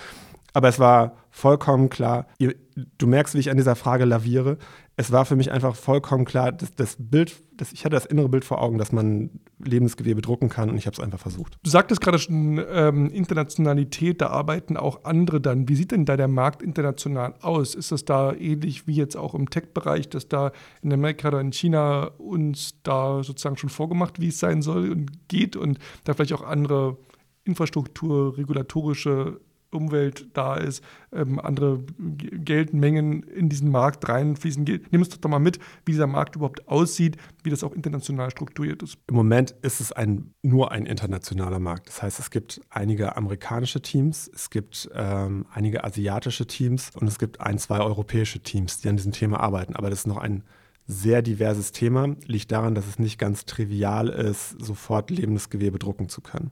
Aber 0.53 0.67
es 0.67 0.79
war 0.79 1.17
vollkommen 1.31 1.89
klar, 1.89 2.27
ihr, 2.37 2.55
du 2.97 3.07
merkst, 3.07 3.33
wie 3.35 3.39
ich 3.39 3.49
an 3.49 3.57
dieser 3.57 3.75
Frage 3.75 4.05
laviere. 4.05 4.57
Es 4.97 5.11
war 5.11 5.25
für 5.25 5.35
mich 5.35 5.51
einfach 5.51 5.75
vollkommen 5.75 6.25
klar, 6.25 6.51
dass 6.51 6.75
das 6.75 6.97
Bild, 6.99 7.41
dass 7.55 7.71
ich 7.71 7.85
hatte 7.85 7.95
das 7.95 8.05
innere 8.05 8.29
Bild 8.29 8.45
vor 8.45 8.61
Augen, 8.61 8.77
dass 8.77 8.91
man 8.91 9.31
Lebensgewebe 9.63 10.21
drucken 10.21 10.49
kann 10.49 10.69
und 10.69 10.77
ich 10.77 10.85
habe 10.85 10.93
es 10.93 10.99
einfach 10.99 11.19
versucht. 11.19 11.55
Du 11.63 11.69
sagtest 11.69 12.01
gerade 12.01 12.19
schon 12.19 12.61
ähm, 12.69 13.09
Internationalität, 13.09 14.21
da 14.21 14.27
arbeiten 14.27 14.77
auch 14.77 15.05
andere 15.05 15.39
dann. 15.39 15.69
Wie 15.69 15.75
sieht 15.75 15.91
denn 15.91 16.05
da 16.05 16.17
der 16.17 16.27
Markt 16.27 16.61
international 16.61 17.33
aus? 17.41 17.73
Ist 17.73 17.91
das 17.91 18.05
da 18.05 18.33
ähnlich 18.33 18.85
wie 18.85 18.93
jetzt 18.93 19.15
auch 19.15 19.33
im 19.33 19.49
Tech-Bereich, 19.49 20.09
dass 20.09 20.27
da 20.27 20.51
in 20.81 20.91
Amerika 20.93 21.29
oder 21.29 21.39
in 21.39 21.53
China 21.53 22.11
uns 22.17 22.75
da 22.83 23.23
sozusagen 23.23 23.57
schon 23.57 23.69
vorgemacht, 23.69 24.19
wie 24.19 24.27
es 24.27 24.39
sein 24.39 24.61
soll 24.61 24.91
und 24.91 25.29
geht 25.29 25.55
und 25.55 25.79
da 26.03 26.13
vielleicht 26.13 26.33
auch 26.33 26.43
andere 26.43 26.97
Infrastruktur, 27.43 28.37
regulatorische 28.37 29.39
Umwelt 29.71 30.27
da 30.33 30.55
ist, 30.55 30.83
ähm, 31.11 31.39
andere 31.39 31.83
Geldmengen 31.97 33.23
in 33.23 33.49
diesen 33.49 33.69
Markt 33.69 34.07
reinfließen. 34.07 34.63
Nimm 34.63 35.01
uns 35.01 35.09
doch 35.09 35.29
mal 35.29 35.39
mit, 35.39 35.59
wie 35.85 35.91
dieser 35.91 36.07
Markt 36.07 36.35
überhaupt 36.35 36.67
aussieht, 36.67 37.17
wie 37.43 37.49
das 37.49 37.63
auch 37.63 37.73
international 37.73 38.31
strukturiert 38.31 38.83
ist. 38.83 38.97
Im 39.07 39.15
Moment 39.15 39.51
ist 39.61 39.79
es 39.79 39.91
ein, 39.91 40.33
nur 40.41 40.71
ein 40.71 40.85
internationaler 40.85 41.59
Markt. 41.59 41.87
Das 41.87 42.01
heißt, 42.01 42.19
es 42.19 42.31
gibt 42.31 42.61
einige 42.69 43.15
amerikanische 43.15 43.81
Teams, 43.81 44.29
es 44.33 44.49
gibt 44.49 44.89
ähm, 44.93 45.45
einige 45.51 45.83
asiatische 45.83 46.45
Teams 46.47 46.91
und 46.95 47.07
es 47.07 47.19
gibt 47.19 47.41
ein, 47.41 47.57
zwei 47.57 47.79
europäische 47.79 48.39
Teams, 48.39 48.79
die 48.79 48.89
an 48.89 48.97
diesem 48.97 49.11
Thema 49.11 49.39
arbeiten. 49.39 49.75
Aber 49.75 49.89
das 49.89 49.99
ist 49.99 50.07
noch 50.07 50.17
ein 50.17 50.43
sehr 50.87 51.21
diverses 51.21 51.71
Thema, 51.71 52.15
liegt 52.25 52.51
daran, 52.51 52.75
dass 52.75 52.87
es 52.87 52.99
nicht 52.99 53.17
ganz 53.17 53.45
trivial 53.45 54.09
ist, 54.09 54.55
sofort 54.59 55.09
lebendes 55.09 55.49
Gewebe 55.49 55.79
drucken 55.79 56.09
zu 56.09 56.21
können. 56.21 56.51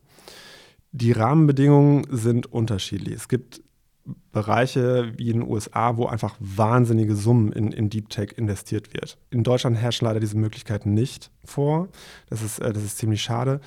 Die 0.92 1.12
Rahmenbedingungen 1.12 2.06
sind 2.10 2.52
unterschiedlich. 2.52 3.16
Es 3.16 3.28
gibt 3.28 3.62
Bereiche 4.32 5.14
wie 5.18 5.30
in 5.30 5.42
den 5.42 5.50
USA, 5.50 5.98
wo 5.98 6.08
einfach 6.08 6.36
wahnsinnige 6.40 7.16
Summen 7.16 7.52
in, 7.52 7.72
in 7.72 7.90
Deep 7.90 8.10
Tech 8.10 8.34
investiert 8.38 8.94
wird. 8.94 9.18
In 9.30 9.44
Deutschland 9.44 9.78
herrschen 9.78 10.06
leider 10.06 10.20
diese 10.20 10.38
Möglichkeiten 10.38 10.94
nicht 10.94 11.32
vor. 11.44 11.90
Das 12.30 12.42
ist, 12.42 12.60
äh, 12.60 12.74
das 12.74 12.84
ist 12.84 12.98
ziemlich 12.98 13.22
schade. 13.22 13.60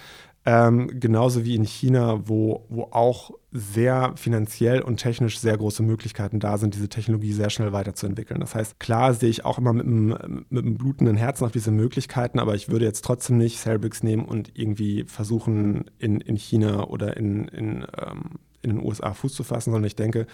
Ähm, 0.45 0.99
genauso 0.99 1.45
wie 1.45 1.55
in 1.55 1.63
China, 1.63 2.29
wo, 2.29 2.67
wo 2.69 2.89
auch 2.91 3.31
sehr 3.53 4.15
finanziell 4.17 4.83
und 4.83 4.97
technisch 4.97 5.39
sehr 5.39 5.57
große 5.57 5.85
Möglichkeiten 5.85 6.41
da 6.41 6.59
sind, 6.59 6.75
diese 6.75 6.89
Technologie 6.89 7.33
sehr 7.33 7.51
schnell 7.51 7.73
weiterzuentwickeln. 7.73 8.41
Das 8.41 8.57
heißt, 8.57 8.81
klar 8.81 9.15
sehe 9.15 9.31
ich 9.31 9.45
auch 9.45 9.59
immer 9.59 9.73
mit 9.73 9.87
einem, 9.87 10.45
mit 10.49 10.65
einem 10.65 10.77
blutenden 10.77 11.17
Herzen 11.17 11.45
auf 11.45 11.53
diese 11.53 11.71
Möglichkeiten, 11.71 12.41
aber 12.41 12.57
ich 12.57 12.69
würde 12.69 12.85
jetzt 12.85 13.05
trotzdem 13.05 13.39
nicht 13.39 13.59
Cerebrix 13.59 14.03
nehmen 14.03 14.25
und 14.25 14.51
irgendwie 14.59 15.05
versuchen, 15.05 15.85
in, 15.99 16.21
in 16.21 16.35
China 16.35 16.89
oder 16.89 17.17
in, 17.17 17.47
in, 17.49 17.87
ähm, 17.97 18.41
in 18.63 18.71
den 18.71 18.85
USA 18.85 19.15
Fuß 19.15 19.35
zu 19.35 19.45
fassen, 19.45 19.71
sondern 19.71 19.87
ich 19.87 19.97
denke, 19.97 20.27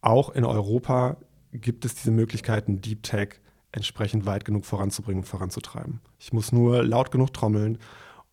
auch 0.00 0.30
in 0.30 0.44
Europa 0.44 1.16
gibt 1.52 1.84
es 1.84 1.94
diese 1.94 2.10
Möglichkeiten, 2.10 2.80
Deep 2.80 3.04
Tech 3.04 3.40
entsprechend 3.70 4.26
weit 4.26 4.44
genug 4.44 4.64
voranzubringen 4.64 5.22
und 5.22 5.28
voranzutreiben. 5.28 6.00
Ich 6.18 6.32
muss 6.32 6.50
nur 6.50 6.82
laut 6.82 7.12
genug 7.12 7.32
trommeln 7.32 7.78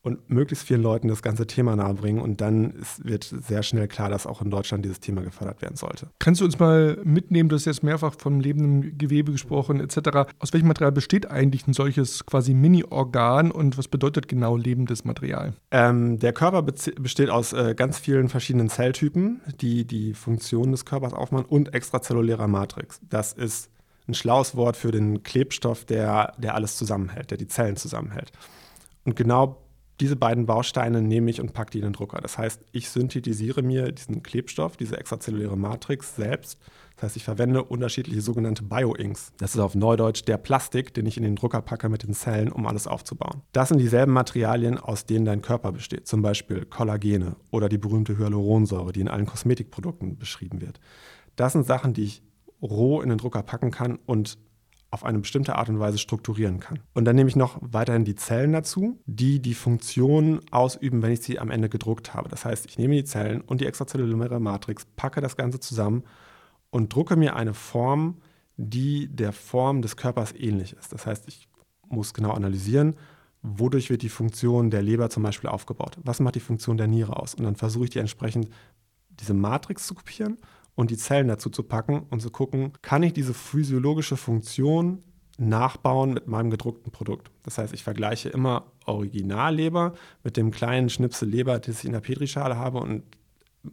und 0.05 0.29
möglichst 0.29 0.67
vielen 0.67 0.83
Leuten 0.83 1.07
das 1.07 1.23
ganze 1.23 1.47
Thema 1.47 1.75
nahebringen. 1.75 2.21
Und 2.21 2.39
dann 2.39 2.71
ist, 2.75 3.03
wird 3.03 3.23
sehr 3.23 3.63
schnell 3.63 3.87
klar, 3.87 4.07
dass 4.07 4.27
auch 4.27 4.39
in 4.39 4.51
Deutschland 4.51 4.85
dieses 4.85 4.99
Thema 4.99 5.23
gefördert 5.23 5.63
werden 5.63 5.75
sollte. 5.77 6.09
Kannst 6.19 6.41
du 6.41 6.45
uns 6.45 6.59
mal 6.59 6.99
mitnehmen, 7.03 7.49
du 7.49 7.55
hast 7.55 7.65
jetzt 7.65 7.81
mehrfach 7.81 8.13
von 8.15 8.39
lebendem 8.39 8.99
Gewebe 8.99 9.31
gesprochen 9.31 9.79
etc. 9.79 10.31
Aus 10.37 10.53
welchem 10.53 10.67
Material 10.67 10.91
besteht 10.91 11.31
eigentlich 11.31 11.67
ein 11.67 11.73
solches 11.73 12.23
quasi 12.27 12.53
Mini-Organ 12.53 13.49
und 13.49 13.79
was 13.79 13.87
bedeutet 13.87 14.27
genau 14.27 14.55
lebendes 14.55 15.05
Material? 15.05 15.53
Ähm, 15.71 16.19
der 16.19 16.33
Körper 16.33 16.61
besteht 16.61 17.31
aus 17.31 17.53
äh, 17.53 17.73
ganz 17.75 17.97
vielen 17.97 18.29
verschiedenen 18.29 18.69
Zelltypen, 18.69 19.41
die 19.59 19.85
die 19.85 20.13
Funktion 20.13 20.69
des 20.69 20.85
Körpers 20.85 21.13
aufmachen 21.13 21.45
und 21.45 21.73
extrazellulärer 21.73 22.47
Matrix. 22.47 23.01
Das 23.09 23.33
ist 23.33 23.71
ein 24.07 24.13
schlaues 24.13 24.55
Wort 24.55 24.77
für 24.77 24.91
den 24.91 25.23
Klebstoff, 25.23 25.83
der, 25.83 26.33
der 26.37 26.53
alles 26.53 26.77
zusammenhält, 26.77 27.31
der 27.31 27.39
die 27.39 27.47
Zellen 27.47 27.75
zusammenhält. 27.75 28.31
Und 29.03 29.15
genau 29.15 29.64
diese 29.99 30.15
beiden 30.15 30.45
Bausteine 30.45 31.01
nehme 31.01 31.29
ich 31.29 31.39
und 31.39 31.53
packe 31.53 31.71
die 31.71 31.77
in 31.79 31.85
den 31.85 31.93
Drucker. 31.93 32.19
Das 32.21 32.37
heißt, 32.37 32.61
ich 32.71 32.89
synthetisiere 32.89 33.61
mir 33.61 33.91
diesen 33.91 34.23
Klebstoff, 34.23 34.75
diese 34.75 34.97
extrazelluläre 34.97 35.57
Matrix 35.57 36.15
selbst. 36.15 36.59
Das 36.95 37.03
heißt, 37.03 37.17
ich 37.17 37.23
verwende 37.23 37.63
unterschiedliche 37.63 38.21
sogenannte 38.21 38.63
Bioinks. 38.63 39.31
Das 39.37 39.53
ist 39.55 39.59
auf 39.59 39.75
Neudeutsch 39.75 40.23
der 40.27 40.37
Plastik, 40.37 40.93
den 40.93 41.05
ich 41.05 41.17
in 41.17 41.23
den 41.23 41.35
Drucker 41.35 41.61
packe 41.61 41.89
mit 41.89 42.03
den 42.03 42.13
Zellen, 42.13 42.51
um 42.51 42.65
alles 42.67 42.87
aufzubauen. 42.87 43.41
Das 43.51 43.69
sind 43.69 43.79
dieselben 43.79 44.13
Materialien, 44.13 44.77
aus 44.77 45.05
denen 45.05 45.25
dein 45.25 45.41
Körper 45.41 45.71
besteht. 45.71 46.07
Zum 46.07 46.21
Beispiel 46.21 46.65
Kollagene 46.65 47.35
oder 47.51 47.69
die 47.69 47.77
berühmte 47.77 48.17
Hyaluronsäure, 48.17 48.91
die 48.91 49.01
in 49.01 49.09
allen 49.09 49.25
Kosmetikprodukten 49.25 50.17
beschrieben 50.17 50.61
wird. 50.61 50.79
Das 51.35 51.53
sind 51.53 51.65
Sachen, 51.65 51.93
die 51.93 52.03
ich 52.03 52.23
roh 52.61 53.01
in 53.01 53.09
den 53.09 53.17
Drucker 53.17 53.43
packen 53.43 53.71
kann 53.71 53.99
und 54.05 54.37
auf 54.91 55.03
eine 55.03 55.19
bestimmte 55.19 55.55
Art 55.55 55.69
und 55.69 55.79
Weise 55.79 55.97
strukturieren 55.97 56.59
kann. 56.59 56.79
Und 56.93 57.05
dann 57.05 57.15
nehme 57.15 57.29
ich 57.29 57.35
noch 57.35 57.57
weiterhin 57.61 58.05
die 58.05 58.15
Zellen 58.15 58.53
dazu, 58.53 58.99
die 59.05 59.41
die 59.41 59.53
Funktion 59.53 60.41
ausüben, 60.51 61.01
wenn 61.01 61.11
ich 61.11 61.21
sie 61.21 61.39
am 61.39 61.51
Ende 61.51 61.69
gedruckt 61.69 62.13
habe. 62.13 62.29
Das 62.29 62.45
heißt, 62.45 62.65
ich 62.65 62.77
nehme 62.77 62.95
die 62.95 63.03
Zellen 63.03 63.41
und 63.41 63.61
die 63.61 63.65
extrazelluläre 63.65 64.39
Matrix, 64.39 64.85
packe 64.95 65.21
das 65.21 65.35
Ganze 65.35 65.59
zusammen 65.59 66.03
und 66.69 66.93
drucke 66.93 67.15
mir 67.15 67.35
eine 67.35 67.53
Form, 67.53 68.17
die 68.57 69.07
der 69.07 69.33
Form 69.33 69.81
des 69.81 69.97
Körpers 69.97 70.33
ähnlich 70.33 70.73
ist. 70.73 70.93
Das 70.93 71.05
heißt, 71.05 71.27
ich 71.27 71.49
muss 71.89 72.13
genau 72.13 72.31
analysieren, 72.31 72.95
wodurch 73.41 73.89
wird 73.89 74.01
die 74.01 74.09
Funktion 74.09 74.69
der 74.69 74.81
Leber 74.81 75.09
zum 75.09 75.23
Beispiel 75.23 75.49
aufgebaut. 75.49 75.97
Was 76.03 76.19
macht 76.19 76.35
die 76.35 76.39
Funktion 76.39 76.77
der 76.77 76.87
Niere 76.87 77.17
aus? 77.17 77.35
Und 77.35 77.43
dann 77.43 77.55
versuche 77.55 77.85
ich 77.85 77.89
die 77.91 77.99
entsprechend 77.99 78.49
diese 79.19 79.33
Matrix 79.33 79.87
zu 79.87 79.93
kopieren 79.93 80.37
und 80.75 80.91
die 80.91 80.97
Zellen 80.97 81.27
dazu 81.27 81.49
zu 81.49 81.63
packen 81.63 82.05
und 82.09 82.21
zu 82.21 82.29
gucken, 82.29 82.73
kann 82.81 83.03
ich 83.03 83.13
diese 83.13 83.33
physiologische 83.33 84.17
Funktion 84.17 84.99
nachbauen 85.37 86.13
mit 86.13 86.27
meinem 86.27 86.49
gedruckten 86.49 86.91
Produkt. 86.91 87.31
Das 87.43 87.57
heißt, 87.57 87.73
ich 87.73 87.83
vergleiche 87.83 88.29
immer 88.29 88.71
Originalleber 88.85 89.93
mit 90.23 90.37
dem 90.37 90.51
kleinen 90.51 90.89
Schnipsel 90.89 91.27
Leber, 91.27 91.59
das 91.59 91.79
ich 91.79 91.85
in 91.85 91.91
der 91.91 91.99
Petrischale 91.99 92.57
habe 92.57 92.79
und 92.79 93.03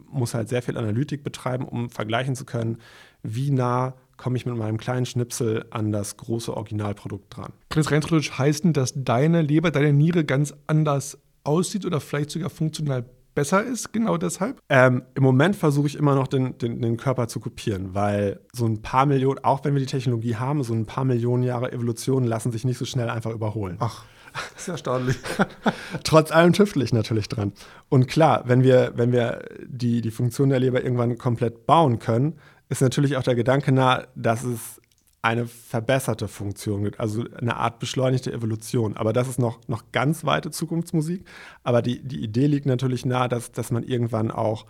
muss 0.09 0.33
halt 0.33 0.49
sehr 0.49 0.61
viel 0.61 0.77
Analytik 0.77 1.23
betreiben, 1.23 1.65
um 1.65 1.89
vergleichen 1.89 2.35
zu 2.35 2.45
können, 2.45 2.79
wie 3.21 3.51
nah 3.51 3.93
komme 4.17 4.37
ich 4.37 4.45
mit 4.45 4.55
meinem 4.55 4.77
kleinen 4.77 5.05
Schnipsel 5.05 5.65
an 5.69 5.91
das 5.91 6.17
große 6.17 6.55
Originalprodukt 6.55 7.35
dran. 7.35 7.53
Kann 7.69 7.81
es 7.81 7.91
rein 7.91 8.01
heißen, 8.01 8.73
dass 8.73 8.93
deine 8.95 9.41
Leber, 9.41 9.71
deine 9.71 9.93
Niere 9.93 10.23
ganz 10.23 10.53
anders 10.67 11.17
aussieht 11.43 11.85
oder 11.85 11.99
vielleicht 11.99 12.31
sogar 12.31 12.49
funktional 12.49 13.05
besser 13.33 13.63
ist, 13.63 13.93
genau 13.93 14.17
deshalb? 14.17 14.59
Ähm, 14.69 15.03
Im 15.15 15.23
Moment 15.23 15.55
versuche 15.55 15.87
ich 15.87 15.95
immer 15.95 16.15
noch 16.15 16.27
den, 16.27 16.57
den, 16.57 16.81
den, 16.81 16.97
Körper 16.97 17.27
zu 17.27 17.39
kopieren, 17.39 17.93
weil 17.93 18.39
so 18.53 18.65
ein 18.65 18.81
paar 18.81 19.05
Millionen, 19.05 19.43
auch 19.43 19.63
wenn 19.63 19.73
wir 19.73 19.79
die 19.79 19.87
Technologie 19.87 20.35
haben, 20.35 20.63
so 20.63 20.73
ein 20.73 20.85
paar 20.85 21.05
Millionen 21.05 21.43
Jahre 21.43 21.71
Evolution 21.71 22.23
lassen 22.23 22.51
sich 22.51 22.65
nicht 22.65 22.77
so 22.77 22.85
schnell 22.85 23.09
einfach 23.09 23.31
überholen. 23.31 23.77
Ach. 23.79 24.05
Das 24.53 24.63
ist 24.63 24.67
erstaunlich. 24.67 25.17
Trotz 26.03 26.31
allem 26.31 26.53
tüftel 26.53 26.81
ich 26.81 26.91
natürlich 26.91 27.29
dran. 27.29 27.53
Und 27.89 28.07
klar, 28.07 28.43
wenn 28.47 28.63
wir, 28.63 28.93
wenn 28.95 29.11
wir 29.11 29.45
die, 29.63 30.01
die 30.01 30.09
Funktion 30.09 30.49
der 30.49 30.59
Leber 30.59 30.83
irgendwann 30.83 31.19
komplett 31.19 31.67
bauen 31.67 31.99
können, 31.99 32.39
ist 32.69 32.81
natürlich 32.81 33.17
auch 33.17 33.23
der 33.23 33.35
Gedanke 33.35 33.71
nah, 33.71 34.07
dass 34.15 34.43
es 34.43 34.81
eine 35.23 35.47
verbesserte 35.47 36.27
Funktion 36.27 36.83
gibt, 36.83 36.99
also 36.99 37.23
eine 37.37 37.55
Art 37.55 37.79
beschleunigte 37.79 38.31
Evolution. 38.33 38.97
Aber 38.97 39.13
das 39.13 39.29
ist 39.29 39.39
noch, 39.39 39.57
noch 39.69 39.85
ganz 39.93 40.25
weite 40.25 40.51
Zukunftsmusik. 40.51 41.25
Aber 41.63 41.81
die, 41.81 42.03
die 42.03 42.21
Idee 42.21 42.45
liegt 42.47 42.65
natürlich 42.65 43.05
nahe, 43.05 43.29
dass, 43.29 43.53
dass 43.53 43.71
man 43.71 43.83
irgendwann 43.83 44.31
auch 44.31 44.65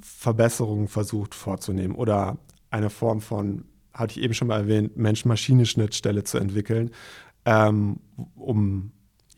Verbesserungen 0.00 0.88
versucht 0.88 1.34
vorzunehmen 1.34 1.96
oder 1.96 2.36
eine 2.70 2.90
Form 2.90 3.22
von, 3.22 3.64
hatte 3.94 4.18
ich 4.18 4.22
eben 4.22 4.34
schon 4.34 4.48
mal 4.48 4.60
erwähnt, 4.60 4.94
Mensch-Maschine-Schnittstelle 4.98 6.22
zu 6.22 6.36
entwickeln, 6.36 6.90
ähm, 7.46 7.98
um 8.36 8.92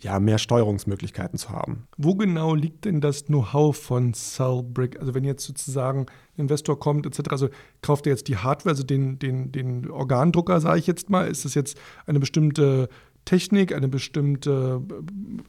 ja, 0.07 0.21
mehr 0.21 0.39
Steuerungsmöglichkeiten 0.39 1.37
zu 1.37 1.51
haben. 1.51 1.89
Wo 1.97 2.15
genau 2.15 2.55
liegt 2.55 2.85
denn 2.85 3.01
das 3.01 3.25
Know-how 3.25 3.77
von 3.77 4.15
Cellbrick? 4.15 5.01
Also 5.01 5.15
wenn 5.15 5.25
jetzt 5.25 5.45
sozusagen 5.45 6.07
ein 6.37 6.43
Investor 6.43 6.79
kommt 6.79 7.07
etc., 7.07 7.29
also 7.31 7.49
kauft 7.83 8.07
er 8.07 8.13
jetzt 8.13 8.29
die 8.29 8.37
Hardware, 8.37 8.71
also 8.71 8.85
den, 8.85 9.19
den, 9.19 9.51
den 9.51 9.91
Organdrucker, 9.91 10.61
sage 10.61 10.79
ich 10.79 10.87
jetzt 10.87 11.11
mal, 11.11 11.27
ist 11.27 11.45
das 11.45 11.55
jetzt 11.55 11.77
eine 12.07 12.21
bestimmte 12.21 12.89
Technik, 13.25 13.75
eine 13.75 13.89
bestimmte, 13.89 14.81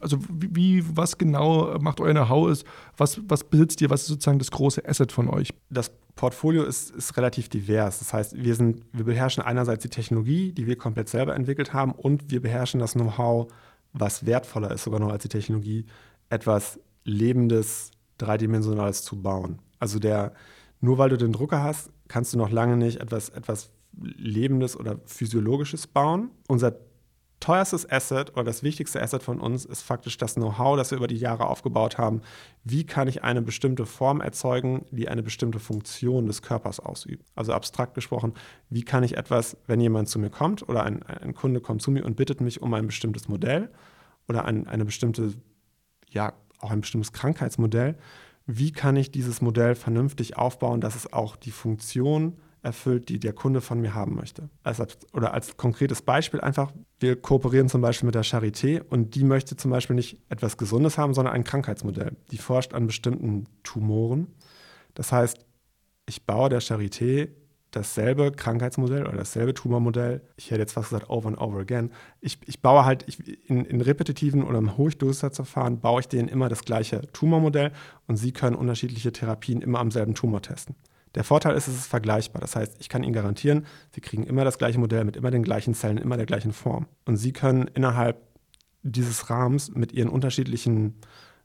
also 0.00 0.18
wie, 0.28 0.82
was 0.92 1.18
genau 1.18 1.78
macht 1.78 2.00
euer 2.00 2.12
Know-how 2.12 2.50
ist, 2.50 2.66
was, 2.96 3.20
was 3.28 3.44
besitzt 3.44 3.80
ihr, 3.80 3.90
was 3.90 4.02
ist 4.02 4.08
sozusagen 4.08 4.40
das 4.40 4.50
große 4.50 4.84
Asset 4.88 5.12
von 5.12 5.28
euch? 5.28 5.50
Das 5.70 5.92
Portfolio 6.16 6.64
ist, 6.64 6.90
ist 6.90 7.16
relativ 7.16 7.48
divers. 7.48 8.00
Das 8.00 8.12
heißt, 8.12 8.42
wir, 8.42 8.56
sind, 8.56 8.82
wir 8.92 9.04
beherrschen 9.04 9.44
einerseits 9.44 9.82
die 9.82 9.88
Technologie, 9.88 10.50
die 10.50 10.66
wir 10.66 10.74
komplett 10.74 11.08
selber 11.08 11.36
entwickelt 11.36 11.72
haben 11.72 11.92
und 11.92 12.32
wir 12.32 12.42
beherrschen 12.42 12.80
das 12.80 12.94
Know-how 12.94 13.46
was 13.92 14.26
wertvoller 14.26 14.70
ist 14.72 14.84
sogar 14.84 15.00
noch 15.00 15.10
als 15.10 15.22
die 15.22 15.28
Technologie, 15.28 15.86
etwas 16.30 16.78
Lebendes, 17.04 17.90
Dreidimensionales 18.18 19.02
zu 19.02 19.22
bauen. 19.22 19.60
Also 19.78 19.98
der, 19.98 20.32
nur 20.80 20.98
weil 20.98 21.10
du 21.10 21.16
den 21.16 21.32
Drucker 21.32 21.62
hast, 21.62 21.90
kannst 22.08 22.34
du 22.34 22.38
noch 22.38 22.50
lange 22.50 22.76
nicht 22.76 23.00
etwas, 23.00 23.28
etwas 23.28 23.70
Lebendes 24.00 24.76
oder 24.76 25.00
Physiologisches 25.06 25.86
bauen. 25.86 26.30
Unser 26.48 26.76
teuerstes 27.40 27.90
Asset 27.90 28.32
oder 28.32 28.44
das 28.44 28.62
wichtigste 28.62 29.00
Asset 29.00 29.22
von 29.22 29.40
uns 29.40 29.64
ist 29.64 29.82
faktisch 29.82 30.16
das 30.16 30.34
Know-how, 30.34 30.76
das 30.76 30.90
wir 30.90 30.98
über 30.98 31.06
die 31.06 31.16
Jahre 31.16 31.46
aufgebaut 31.46 31.98
haben. 31.98 32.22
Wie 32.64 32.84
kann 32.84 33.08
ich 33.08 33.22
eine 33.22 33.42
bestimmte 33.42 33.86
Form 33.86 34.20
erzeugen, 34.20 34.84
die 34.90 35.08
eine 35.08 35.22
bestimmte 35.22 35.60
Funktion 35.60 36.26
des 36.26 36.42
Körpers 36.42 36.80
ausübt? 36.80 37.24
Also 37.34 37.52
abstrakt 37.52 37.94
gesprochen, 37.94 38.34
wie 38.70 38.82
kann 38.82 39.04
ich 39.04 39.16
etwas, 39.16 39.56
wenn 39.66 39.80
jemand 39.80 40.08
zu 40.08 40.18
mir 40.18 40.30
kommt 40.30 40.68
oder 40.68 40.82
ein, 40.82 41.02
ein 41.04 41.34
Kunde 41.34 41.60
kommt 41.60 41.82
zu 41.82 41.90
mir 41.90 42.04
und 42.04 42.16
bittet 42.16 42.40
mich 42.40 42.60
um 42.60 42.74
ein 42.74 42.86
bestimmtes 42.86 43.28
Modell 43.28 43.70
oder 44.28 44.44
ein, 44.44 44.66
eine 44.66 44.84
bestimmte, 44.84 45.34
ja, 46.10 46.32
auch 46.60 46.70
ein 46.70 46.80
bestimmtes 46.80 47.12
Krankheitsmodell, 47.12 47.96
wie 48.46 48.72
kann 48.72 48.96
ich 48.96 49.10
dieses 49.12 49.42
Modell 49.42 49.74
vernünftig 49.74 50.36
aufbauen, 50.36 50.80
dass 50.80 50.96
es 50.96 51.12
auch 51.12 51.36
die 51.36 51.50
Funktion 51.50 52.38
erfüllt, 52.68 53.08
die 53.08 53.18
der 53.18 53.32
Kunde 53.32 53.60
von 53.60 53.80
mir 53.80 53.94
haben 53.94 54.14
möchte. 54.14 54.48
Also, 54.62 54.84
oder 55.12 55.34
als 55.34 55.56
konkretes 55.56 56.02
Beispiel 56.02 56.40
einfach, 56.40 56.72
wir 57.00 57.20
kooperieren 57.20 57.68
zum 57.68 57.80
Beispiel 57.80 58.06
mit 58.06 58.14
der 58.14 58.24
Charité 58.24 58.82
und 58.82 59.14
die 59.14 59.24
möchte 59.24 59.56
zum 59.56 59.70
Beispiel 59.70 59.96
nicht 59.96 60.18
etwas 60.28 60.56
Gesundes 60.56 60.98
haben, 60.98 61.14
sondern 61.14 61.34
ein 61.34 61.44
Krankheitsmodell. 61.44 62.16
Die 62.30 62.38
forscht 62.38 62.74
an 62.74 62.86
bestimmten 62.86 63.46
Tumoren. 63.62 64.28
Das 64.94 65.12
heißt, 65.12 65.38
ich 66.06 66.24
baue 66.24 66.48
der 66.48 66.62
Charité 66.62 67.28
dasselbe 67.70 68.32
Krankheitsmodell 68.32 69.06
oder 69.06 69.18
dasselbe 69.18 69.54
Tumormodell, 69.54 70.22
ich 70.36 70.50
hätte 70.50 70.60
jetzt 70.60 70.72
fast 70.72 70.90
gesagt 70.90 71.10
over 71.10 71.28
and 71.28 71.38
over 71.38 71.58
again, 71.60 71.90
ich, 72.20 72.38
ich 72.46 72.62
baue 72.62 72.84
halt 72.84 73.04
ich, 73.06 73.48
in, 73.48 73.64
in, 73.64 73.80
repetitiven 73.80 74.42
oder 74.42 74.58
im 74.58 74.76
Hochdurchsatzverfahren 74.76 75.80
baue 75.80 76.00
ich 76.00 76.08
denen 76.08 76.28
immer 76.28 76.48
das 76.48 76.64
gleiche 76.64 77.02
Tumormodell 77.12 77.72
und 78.06 78.16
sie 78.16 78.32
können 78.32 78.56
unterschiedliche 78.56 79.12
Therapien 79.12 79.60
immer 79.60 79.80
am 79.80 79.90
selben 79.90 80.14
Tumor 80.14 80.40
testen. 80.40 80.76
Der 81.14 81.24
Vorteil 81.24 81.56
ist, 81.56 81.68
es 81.68 81.76
ist 81.76 81.86
vergleichbar. 81.86 82.40
Das 82.40 82.56
heißt, 82.56 82.76
ich 82.78 82.88
kann 82.88 83.02
Ihnen 83.02 83.12
garantieren, 83.12 83.66
Sie 83.90 84.00
kriegen 84.00 84.24
immer 84.24 84.44
das 84.44 84.58
gleiche 84.58 84.78
Modell 84.78 85.04
mit 85.04 85.16
immer 85.16 85.30
den 85.30 85.42
gleichen 85.42 85.74
Zellen, 85.74 85.98
immer 85.98 86.16
der 86.16 86.26
gleichen 86.26 86.52
Form. 86.52 86.86
Und 87.04 87.16
Sie 87.16 87.32
können 87.32 87.68
innerhalb 87.68 88.20
dieses 88.82 89.30
Rahmens 89.30 89.74
mit 89.74 89.92
Ihren 89.92 90.08
unterschiedlichen 90.08 91.00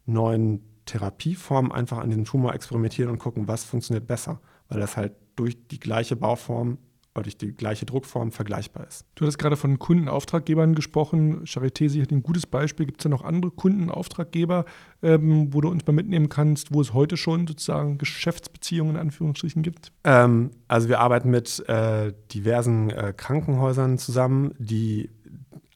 neuen 0.06 0.62
Therapieformen 0.86 1.71
einfach 1.71 1.97
an 1.97 2.10
diesem 2.10 2.26
Tumor 2.26 2.54
experimentieren 2.54 3.10
und 3.10 3.19
gucken, 3.19 3.47
was 3.47 3.63
funktioniert 3.63 4.08
besser, 4.08 4.41
weil 4.67 4.80
das 4.80 4.97
halt 4.97 5.13
durch 5.36 5.67
die 5.67 5.80
gleiche 5.80 6.15
Bauform 6.15 6.78
weil 7.13 7.23
durch 7.23 7.38
die 7.38 7.54
gleiche 7.54 7.86
Druckform 7.86 8.32
vergleichbar 8.32 8.88
ist. 8.88 9.06
Du 9.15 9.23
hattest 9.23 9.38
gerade 9.38 9.56
von 9.56 9.78
Kundenauftraggebern 9.78 10.73
gesprochen. 10.73 11.43
Charité 11.45 11.86
ist 11.86 11.93
sicherlich 11.93 12.12
ein 12.12 12.23
gutes 12.23 12.47
Beispiel. 12.47 12.86
Gibt 12.86 13.02
es 13.02 13.04
da 13.04 13.10
noch 13.10 13.23
andere 13.23 13.52
Kundenauftraggeber, 13.52 14.65
ähm, 15.04 15.54
wo 15.54 15.62
du 15.62 15.69
uns 15.69 15.86
mal 15.86 15.93
mitnehmen 15.93 16.30
kannst, 16.30 16.73
wo 16.73 16.82
es 16.82 16.93
heute 16.93 17.17
schon 17.17 17.45
sozusagen 17.45 17.97
Geschäftsbeziehungen 17.97 18.95
in 18.95 19.02
Anführungsstrichen 19.02 19.62
gibt? 19.62 19.91
Ähm, 20.04 20.52
also 20.67 20.89
wir 20.89 20.99
arbeiten 20.99 21.30
mit 21.30 21.67
äh, 21.67 22.13
diversen 22.34 22.89
äh, 22.89 23.13
Krankenhäusern 23.15 23.97
zusammen, 23.97 24.54
die 24.58 25.10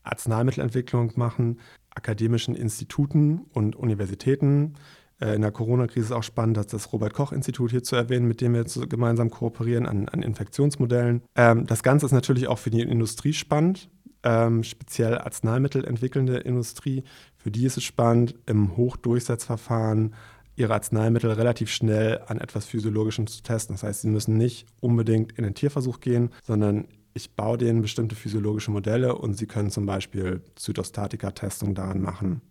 Arzneimittelentwicklung 0.03 1.13
machen, 1.15 1.59
akademischen 1.91 2.55
Instituten 2.55 3.41
und 3.53 3.75
Universitäten. 3.75 4.75
Äh, 5.19 5.35
in 5.35 5.41
der 5.41 5.51
Corona-Krise 5.51 6.07
ist 6.07 6.11
auch 6.11 6.23
spannend, 6.23 6.57
dass 6.57 6.67
das 6.67 6.91
Robert-Koch-Institut 6.93 7.71
hier 7.71 7.83
zu 7.83 7.95
erwähnen, 7.95 8.27
mit 8.27 8.41
dem 8.41 8.53
wir 8.53 8.61
jetzt 8.61 8.89
gemeinsam 8.89 9.29
kooperieren 9.29 9.85
an, 9.85 10.07
an 10.09 10.21
Infektionsmodellen. 10.21 11.21
Ähm, 11.35 11.65
das 11.65 11.83
Ganze 11.83 12.05
ist 12.05 12.11
natürlich 12.11 12.47
auch 12.47 12.59
für 12.59 12.69
die 12.69 12.81
Industrie 12.81 13.33
spannend, 13.33 13.89
ähm, 14.23 14.63
speziell 14.63 15.17
Arzneimittel 15.17 15.85
entwickelnde 15.85 16.37
Industrie. 16.37 17.03
Für 17.35 17.51
die 17.51 17.65
ist 17.65 17.77
es 17.77 17.83
spannend, 17.83 18.35
im 18.45 18.75
Hochdurchsetzverfahren 18.77 20.15
ihre 20.55 20.73
Arzneimittel 20.73 21.31
relativ 21.31 21.69
schnell 21.69 22.19
an 22.25 22.39
etwas 22.39 22.65
Physiologischem 22.65 23.27
zu 23.27 23.43
testen. 23.43 23.75
Das 23.75 23.83
heißt, 23.83 24.01
sie 24.01 24.07
müssen 24.09 24.37
nicht 24.37 24.65
unbedingt 24.79 25.33
in 25.33 25.43
den 25.43 25.53
Tierversuch 25.53 25.99
gehen, 25.99 26.31
sondern 26.43 26.87
ich 27.13 27.35
baue 27.35 27.57
denen 27.57 27.81
bestimmte 27.81 28.15
physiologische 28.15 28.71
Modelle 28.71 29.15
und 29.15 29.35
sie 29.35 29.45
können 29.45 29.69
zum 29.69 29.85
Beispiel 29.85 30.41
Zytostatika-Testungen 30.55 31.75
daran 31.75 32.01
machen, 32.01 32.41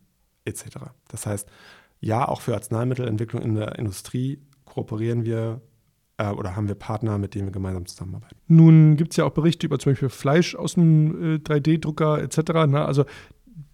etc. 0.44 0.64
Das 1.09 1.26
heißt, 1.26 1.48
ja, 2.06 2.26
auch 2.26 2.40
für 2.40 2.54
Arzneimittelentwicklung 2.54 3.42
in 3.42 3.54
der 3.56 3.78
Industrie 3.78 4.38
kooperieren 4.64 5.24
wir 5.24 5.60
äh, 6.18 6.30
oder 6.30 6.54
haben 6.54 6.68
wir 6.68 6.76
Partner, 6.76 7.18
mit 7.18 7.34
denen 7.34 7.46
wir 7.46 7.52
gemeinsam 7.52 7.86
zusammenarbeiten. 7.86 8.36
Nun 8.46 8.96
gibt 8.96 9.12
es 9.12 9.16
ja 9.16 9.24
auch 9.24 9.32
Berichte 9.32 9.66
über 9.66 9.78
zum 9.78 9.92
Beispiel 9.92 10.08
Fleisch 10.08 10.54
aus 10.54 10.74
dem 10.74 11.34
äh, 11.34 11.38
3D-Drucker 11.38 12.22
etc. 12.22 12.38
Ne? 12.68 12.84
Also 12.84 13.04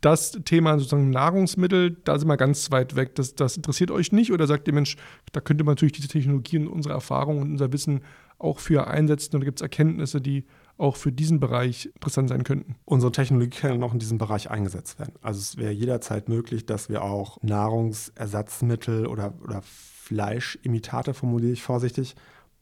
das 0.00 0.32
Thema 0.44 0.78
sozusagen 0.78 1.10
Nahrungsmittel, 1.10 1.96
da 2.04 2.18
sind 2.18 2.28
wir 2.28 2.36
ganz 2.36 2.70
weit 2.70 2.96
weg. 2.96 3.14
Das, 3.16 3.34
das 3.34 3.56
interessiert 3.56 3.90
euch 3.90 4.12
nicht 4.12 4.32
oder 4.32 4.46
sagt 4.46 4.66
ihr, 4.66 4.74
Mensch, 4.74 4.96
da 5.32 5.40
könnte 5.40 5.64
man 5.64 5.72
natürlich 5.72 5.92
diese 5.92 6.08
Technologie 6.08 6.58
und 6.58 6.68
unsere 6.68 6.94
Erfahrung 6.94 7.38
und 7.38 7.52
unser 7.52 7.72
Wissen 7.72 8.00
auch 8.38 8.58
für 8.58 8.86
einsetzen 8.88 9.34
und 9.34 9.42
da 9.42 9.44
gibt 9.44 9.58
es 9.58 9.62
Erkenntnisse, 9.62 10.20
die 10.20 10.44
auch 10.78 10.96
für 10.96 11.12
diesen 11.12 11.40
Bereich 11.40 11.86
interessant 11.94 12.28
sein 12.28 12.44
könnten. 12.44 12.76
Unsere 12.84 13.12
Technologie 13.12 13.50
kann 13.60 13.82
auch 13.82 13.92
in 13.92 13.98
diesem 13.98 14.18
Bereich 14.18 14.50
eingesetzt 14.50 14.98
werden. 14.98 15.14
Also 15.22 15.38
es 15.38 15.56
wäre 15.56 15.72
jederzeit 15.72 16.28
möglich, 16.28 16.66
dass 16.66 16.88
wir 16.88 17.02
auch 17.02 17.38
Nahrungsersatzmittel 17.42 19.06
oder, 19.06 19.34
oder 19.42 19.62
Fleischimitate, 19.62 21.14
formuliere 21.14 21.52
ich 21.52 21.62
vorsichtig, 21.62 22.16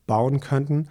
bauen 0.07 0.41
könnten. 0.41 0.89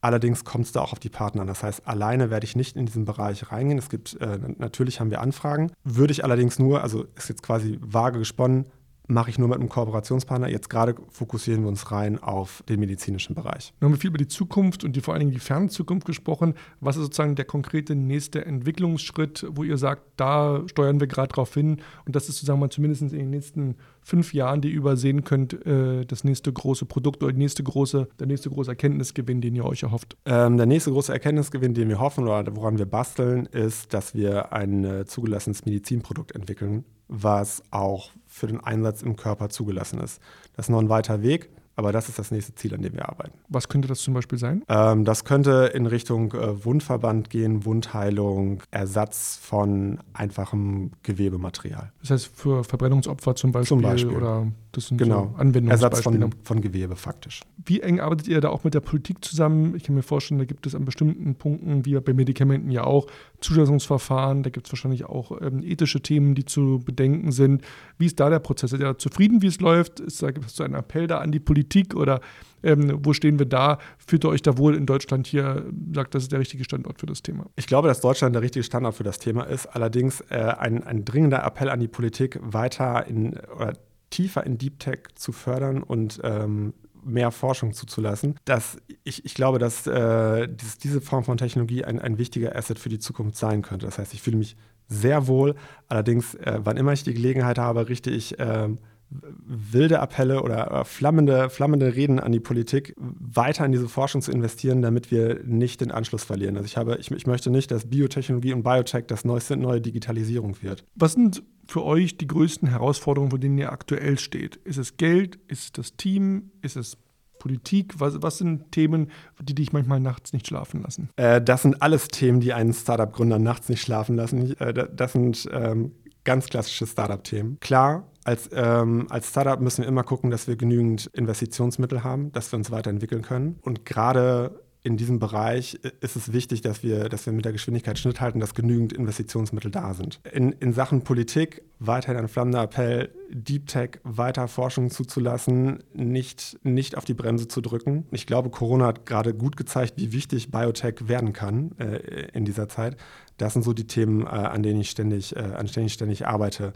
Allerdings 0.00 0.44
kommt 0.44 0.64
es 0.64 0.72
da 0.72 0.80
auch 0.80 0.92
auf 0.92 0.98
die 0.98 1.10
Partner 1.10 1.42
an. 1.42 1.46
Das 1.46 1.62
heißt, 1.62 1.86
alleine 1.86 2.30
werde 2.30 2.44
ich 2.44 2.56
nicht 2.56 2.76
in 2.76 2.86
diesen 2.86 3.04
Bereich 3.04 3.52
reingehen. 3.52 3.78
Es 3.78 3.90
gibt, 3.90 4.18
äh, 4.20 4.38
natürlich 4.56 4.98
haben 4.98 5.10
wir 5.10 5.20
Anfragen. 5.20 5.72
Würde 5.84 6.12
ich 6.12 6.24
allerdings 6.24 6.58
nur, 6.58 6.82
also 6.82 7.04
ist 7.16 7.28
jetzt 7.28 7.42
quasi 7.42 7.78
vage 7.82 8.18
gesponnen, 8.18 8.64
mache 9.10 9.30
ich 9.30 9.38
nur 9.38 9.48
mit 9.48 9.58
einem 9.58 9.68
Kooperationspartner. 9.68 10.48
Jetzt 10.48 10.70
gerade 10.70 10.94
fokussieren 11.10 11.62
wir 11.62 11.68
uns 11.68 11.90
rein 11.90 12.22
auf 12.22 12.62
den 12.68 12.80
medizinischen 12.80 13.34
Bereich. 13.34 13.74
Wir 13.78 13.88
haben 13.88 13.96
viel 13.96 14.08
über 14.08 14.18
die 14.18 14.28
Zukunft 14.28 14.84
und 14.84 14.94
die, 14.96 15.00
vor 15.00 15.14
allen 15.14 15.20
Dingen 15.20 15.32
die 15.32 15.40
Fernzukunft 15.40 16.06
gesprochen. 16.06 16.54
Was 16.80 16.96
ist 16.96 17.02
sozusagen 17.02 17.34
der 17.34 17.44
konkrete 17.44 17.94
nächste 17.94 18.44
Entwicklungsschritt, 18.44 19.46
wo 19.50 19.64
ihr 19.64 19.76
sagt, 19.76 20.02
da 20.16 20.62
steuern 20.66 21.00
wir 21.00 21.06
gerade 21.06 21.28
drauf 21.28 21.52
hin 21.52 21.82
und 22.06 22.16
das 22.16 22.28
ist 22.28 22.36
sozusagen 22.36 22.60
mal 22.60 22.70
zumindest 22.70 23.02
in 23.02 23.08
den 23.10 23.30
nächsten 23.30 23.76
fünf 24.02 24.32
Jahren, 24.32 24.60
die 24.60 24.70
ihr 24.70 24.76
übersehen 24.76 25.24
könnt, 25.24 25.66
äh, 25.66 26.04
das 26.06 26.24
nächste 26.24 26.52
große 26.52 26.86
Produkt 26.86 27.22
oder 27.22 27.32
nächste 27.32 27.62
große, 27.62 28.08
der 28.18 28.26
nächste 28.26 28.50
große 28.50 28.70
Erkenntnisgewinn, 28.70 29.40
den 29.40 29.54
ihr 29.56 29.64
euch 29.64 29.82
erhofft? 29.82 30.16
Ähm, 30.24 30.56
der 30.56 30.66
nächste 30.66 30.90
große 30.90 31.12
Erkenntnisgewinn, 31.12 31.74
den 31.74 31.88
wir 31.88 31.98
hoffen 31.98 32.24
oder 32.24 32.56
woran 32.56 32.78
wir 32.78 32.86
basteln, 32.86 33.46
ist, 33.46 33.92
dass 33.92 34.14
wir 34.14 34.52
ein 34.52 34.84
äh, 34.84 35.04
zugelassenes 35.04 35.64
Medizinprodukt 35.64 36.34
entwickeln, 36.34 36.84
was 37.08 37.62
auch 37.70 38.10
für 38.30 38.46
den 38.46 38.60
Einsatz 38.60 39.02
im 39.02 39.16
Körper 39.16 39.50
zugelassen 39.50 40.00
ist. 40.00 40.20
Das 40.56 40.66
ist 40.66 40.70
noch 40.70 40.80
ein 40.80 40.88
weiter 40.88 41.20
Weg, 41.22 41.50
Aber 41.76 41.92
das 41.92 42.08
ist 42.10 42.18
das 42.18 42.30
nächste 42.30 42.54
Ziel, 42.54 42.74
an 42.74 42.82
dem 42.82 42.92
wir 42.92 43.08
arbeiten. 43.08 43.38
Was 43.48 43.68
könnte 43.68 43.88
das 43.88 44.00
zum 44.00 44.12
Beispiel 44.12 44.38
sein? 44.38 44.62
Ähm, 44.68 45.04
das 45.06 45.24
könnte 45.24 45.70
in 45.72 45.86
Richtung 45.86 46.32
äh, 46.34 46.62
Wundverband 46.64 47.30
gehen, 47.30 47.64
Wundheilung, 47.64 48.62
Ersatz 48.70 49.38
von 49.40 49.98
einfachem 50.12 50.90
Gewebematerial. 51.02 51.90
Das 52.00 52.10
heißt 52.10 52.26
für 52.34 52.64
Verbrennungsopfer 52.64 53.34
zum 53.34 53.52
Beispiel, 53.52 53.68
Zum 53.68 53.82
Beispiel. 53.82 54.14
oder 54.16 54.46
das 54.72 54.86
sind 54.86 54.98
Genau. 54.98 55.34
so. 55.36 55.60
Ersatz 55.68 56.00
von, 56.00 56.34
von 56.42 56.60
Gewebe 56.60 56.96
faktisch. 56.96 57.40
Wie 57.64 57.80
eng 57.80 58.00
arbeitet 58.00 58.28
ihr 58.28 58.40
da 58.40 58.50
auch 58.50 58.64
mit 58.64 58.74
der 58.74 58.80
Politik 58.80 59.24
zusammen? 59.24 59.74
Ich 59.74 59.84
kann 59.84 59.94
mir 59.94 60.02
vorstellen, 60.02 60.38
da 60.38 60.44
gibt 60.44 60.66
es 60.66 60.74
an 60.74 60.84
bestimmten 60.84 61.34
Punkten, 61.34 61.84
wie 61.84 61.98
bei 62.00 62.12
Medikamenten 62.12 62.70
ja 62.70 62.84
auch, 62.84 63.06
Zulassungsverfahren, 63.40 64.42
da 64.42 64.50
gibt 64.50 64.66
es 64.66 64.72
wahrscheinlich 64.72 65.04
auch 65.04 65.40
ähm, 65.40 65.62
ethische 65.62 66.00
Themen, 66.00 66.34
die 66.34 66.44
zu 66.44 66.80
bedenken 66.84 67.32
sind. 67.32 67.62
Wie 67.98 68.06
ist 68.06 68.20
da 68.20 68.30
der 68.30 68.38
Prozess? 68.38 68.70
Seid 68.70 68.80
ihr 68.80 68.86
da 68.86 68.98
zufrieden, 68.98 69.42
wie 69.42 69.46
es 69.46 69.60
läuft? 69.60 70.00
Ist 70.00 70.22
da, 70.22 70.30
gibt 70.30 70.46
es 70.46 70.56
so 70.56 70.62
einen 70.62 70.74
Appell 70.74 71.06
da 71.06 71.18
an 71.18 71.32
die 71.32 71.40
Politik 71.40 71.94
oder 71.94 72.20
ähm, 72.62 72.98
wo 73.02 73.12
stehen 73.12 73.38
wir 73.38 73.46
da? 73.46 73.78
Fühlt 73.98 74.24
ihr 74.24 74.28
euch 74.28 74.42
da 74.42 74.58
wohl 74.58 74.74
in 74.74 74.86
Deutschland 74.86 75.26
hier, 75.26 75.64
sagt, 75.94 76.14
das 76.14 76.24
ist 76.24 76.32
der 76.32 76.40
richtige 76.40 76.64
Standort 76.64 77.00
für 77.00 77.06
das 77.06 77.22
Thema? 77.22 77.46
Ich 77.56 77.66
glaube, 77.66 77.88
dass 77.88 78.00
Deutschland 78.00 78.34
der 78.34 78.42
richtige 78.42 78.62
Standort 78.62 78.94
für 78.94 79.04
das 79.04 79.18
Thema 79.18 79.44
ist. 79.44 79.66
Allerdings 79.66 80.20
äh, 80.28 80.36
ein, 80.36 80.82
ein 80.84 81.04
dringender 81.04 81.42
Appell 81.44 81.70
an 81.70 81.80
die 81.80 81.88
Politik, 81.88 82.38
weiter 82.42 83.06
in 83.06 83.38
oder 83.56 83.72
tiefer 84.10 84.44
in 84.44 84.58
Deep 84.58 84.78
Tech 84.78 85.00
zu 85.14 85.32
fördern 85.32 85.82
und 85.82 86.20
ähm, 86.22 86.74
mehr 87.02 87.30
Forschung 87.30 87.72
zuzulassen. 87.72 88.36
Das, 88.44 88.76
ich, 89.04 89.24
ich 89.24 89.34
glaube, 89.34 89.58
dass 89.58 89.86
äh, 89.86 90.48
dieses, 90.48 90.78
diese 90.78 91.00
Form 91.00 91.24
von 91.24 91.38
Technologie 91.38 91.84
ein, 91.84 91.98
ein 91.98 92.18
wichtiger 92.18 92.54
Asset 92.56 92.78
für 92.78 92.88
die 92.88 92.98
Zukunft 92.98 93.36
sein 93.36 93.62
könnte. 93.62 93.86
Das 93.86 93.98
heißt, 93.98 94.12
ich 94.14 94.22
fühle 94.22 94.36
mich 94.36 94.56
sehr 94.88 95.26
wohl. 95.26 95.54
Allerdings, 95.88 96.34
äh, 96.34 96.60
wann 96.62 96.76
immer 96.76 96.92
ich 96.92 97.04
die 97.04 97.14
Gelegenheit 97.14 97.58
habe, 97.58 97.88
richte 97.88 98.10
ich 98.10 98.36
ähm, 98.38 98.78
wilde 99.12 100.00
Appelle 100.00 100.42
oder 100.42 100.70
äh, 100.70 100.84
flammende, 100.84 101.50
flammende 101.50 101.94
Reden 101.96 102.20
an 102.20 102.30
die 102.32 102.40
Politik, 102.40 102.94
weiter 102.96 103.64
in 103.66 103.72
diese 103.72 103.88
Forschung 103.88 104.22
zu 104.22 104.30
investieren, 104.30 104.82
damit 104.82 105.10
wir 105.10 105.40
nicht 105.44 105.80
den 105.80 105.90
Anschluss 105.90 106.22
verlieren. 106.24 106.56
Also 106.56 106.66
ich, 106.66 106.76
habe, 106.76 106.96
ich, 106.96 107.10
ich 107.10 107.26
möchte 107.26 107.50
nicht, 107.50 107.70
dass 107.70 107.88
Biotechnologie 107.90 108.52
und 108.52 108.62
Biotech 108.62 109.06
das 109.06 109.24
neueste 109.24 109.56
neue 109.56 109.80
Digitalisierung 109.80 110.62
wird. 110.62 110.84
Was 110.94 111.12
sind 111.14 111.42
für 111.66 111.84
euch 111.84 112.16
die 112.18 112.26
größten 112.26 112.68
Herausforderungen, 112.68 113.30
vor 113.30 113.38
denen 113.40 113.58
ihr 113.58 113.72
aktuell 113.72 114.18
steht? 114.18 114.56
Ist 114.64 114.78
es 114.78 114.96
Geld? 114.96 115.38
Ist 115.48 115.64
es 115.64 115.72
das 115.72 115.96
Team? 115.96 116.50
Ist 116.62 116.76
es 116.76 116.96
Politik? 117.40 117.94
Was, 117.98 118.22
was 118.22 118.38
sind 118.38 118.70
Themen, 118.70 119.10
die 119.40 119.54
dich 119.54 119.72
manchmal 119.72 119.98
nachts 119.98 120.32
nicht 120.32 120.46
schlafen 120.46 120.82
lassen? 120.82 121.08
Äh, 121.16 121.40
das 121.42 121.62
sind 121.62 121.82
alles 121.82 122.08
Themen, 122.08 122.40
die 122.40 122.52
einen 122.52 122.72
Startup-Gründer 122.74 123.38
nachts 123.38 123.68
nicht 123.68 123.80
schlafen 123.82 124.14
lassen. 124.14 124.56
Äh, 124.60 124.72
da- 124.74 124.86
das 124.86 125.12
sind 125.14 125.48
ähm, 125.52 125.92
ganz 126.22 126.46
klassische 126.46 126.86
Startup-Themen. 126.86 127.58
Klar, 127.60 128.06
als, 128.30 128.48
ähm, 128.52 129.06
als 129.10 129.28
Startup 129.28 129.60
müssen 129.60 129.82
wir 129.82 129.88
immer 129.88 130.04
gucken, 130.04 130.30
dass 130.30 130.46
wir 130.46 130.54
genügend 130.54 131.06
Investitionsmittel 131.06 132.04
haben, 132.04 132.30
dass 132.30 132.52
wir 132.52 132.58
uns 132.58 132.70
weiterentwickeln 132.70 133.22
können. 133.22 133.58
Und 133.62 133.84
gerade 133.84 134.62
in 134.82 134.96
diesem 134.96 135.18
Bereich 135.18 135.74
ist 136.00 136.14
es 136.14 136.32
wichtig, 136.32 136.62
dass 136.62 136.82
wir, 136.82 137.08
dass 137.08 137.26
wir 137.26 137.32
mit 137.32 137.44
der 137.44 137.52
Geschwindigkeit 137.52 137.98
Schnitt 137.98 138.20
halten, 138.20 138.38
dass 138.38 138.54
genügend 138.54 138.92
Investitionsmittel 138.92 139.70
da 139.70 139.94
sind. 139.94 140.20
In, 140.32 140.52
in 140.52 140.72
Sachen 140.72 141.02
Politik 141.02 141.62
weiterhin 141.80 142.18
ein 142.18 142.28
flammender 142.28 142.62
Appell, 142.62 143.10
Deep 143.30 143.66
Tech 143.66 143.98
weiter 144.04 144.46
Forschung 144.46 144.90
zuzulassen, 144.90 145.82
nicht, 145.92 146.58
nicht 146.62 146.96
auf 146.96 147.04
die 147.04 147.14
Bremse 147.14 147.48
zu 147.48 147.60
drücken. 147.60 148.06
Ich 148.12 148.26
glaube, 148.26 148.50
Corona 148.50 148.86
hat 148.86 149.06
gerade 149.06 149.34
gut 149.34 149.56
gezeigt, 149.56 149.94
wie 149.96 150.12
wichtig 150.12 150.52
Biotech 150.52 151.08
werden 151.08 151.32
kann 151.32 151.72
äh, 151.78 152.28
in 152.32 152.44
dieser 152.44 152.68
Zeit. 152.68 152.96
Das 153.38 153.54
sind 153.54 153.62
so 153.62 153.72
die 153.72 153.86
Themen, 153.86 154.22
äh, 154.22 154.28
an 154.28 154.62
denen 154.62 154.80
ich 154.80 154.90
ständig, 154.90 155.34
äh, 155.36 155.40
an 155.40 155.66
denen 155.66 155.86
ich 155.86 155.94
ständig 155.94 156.26
arbeite. 156.26 156.72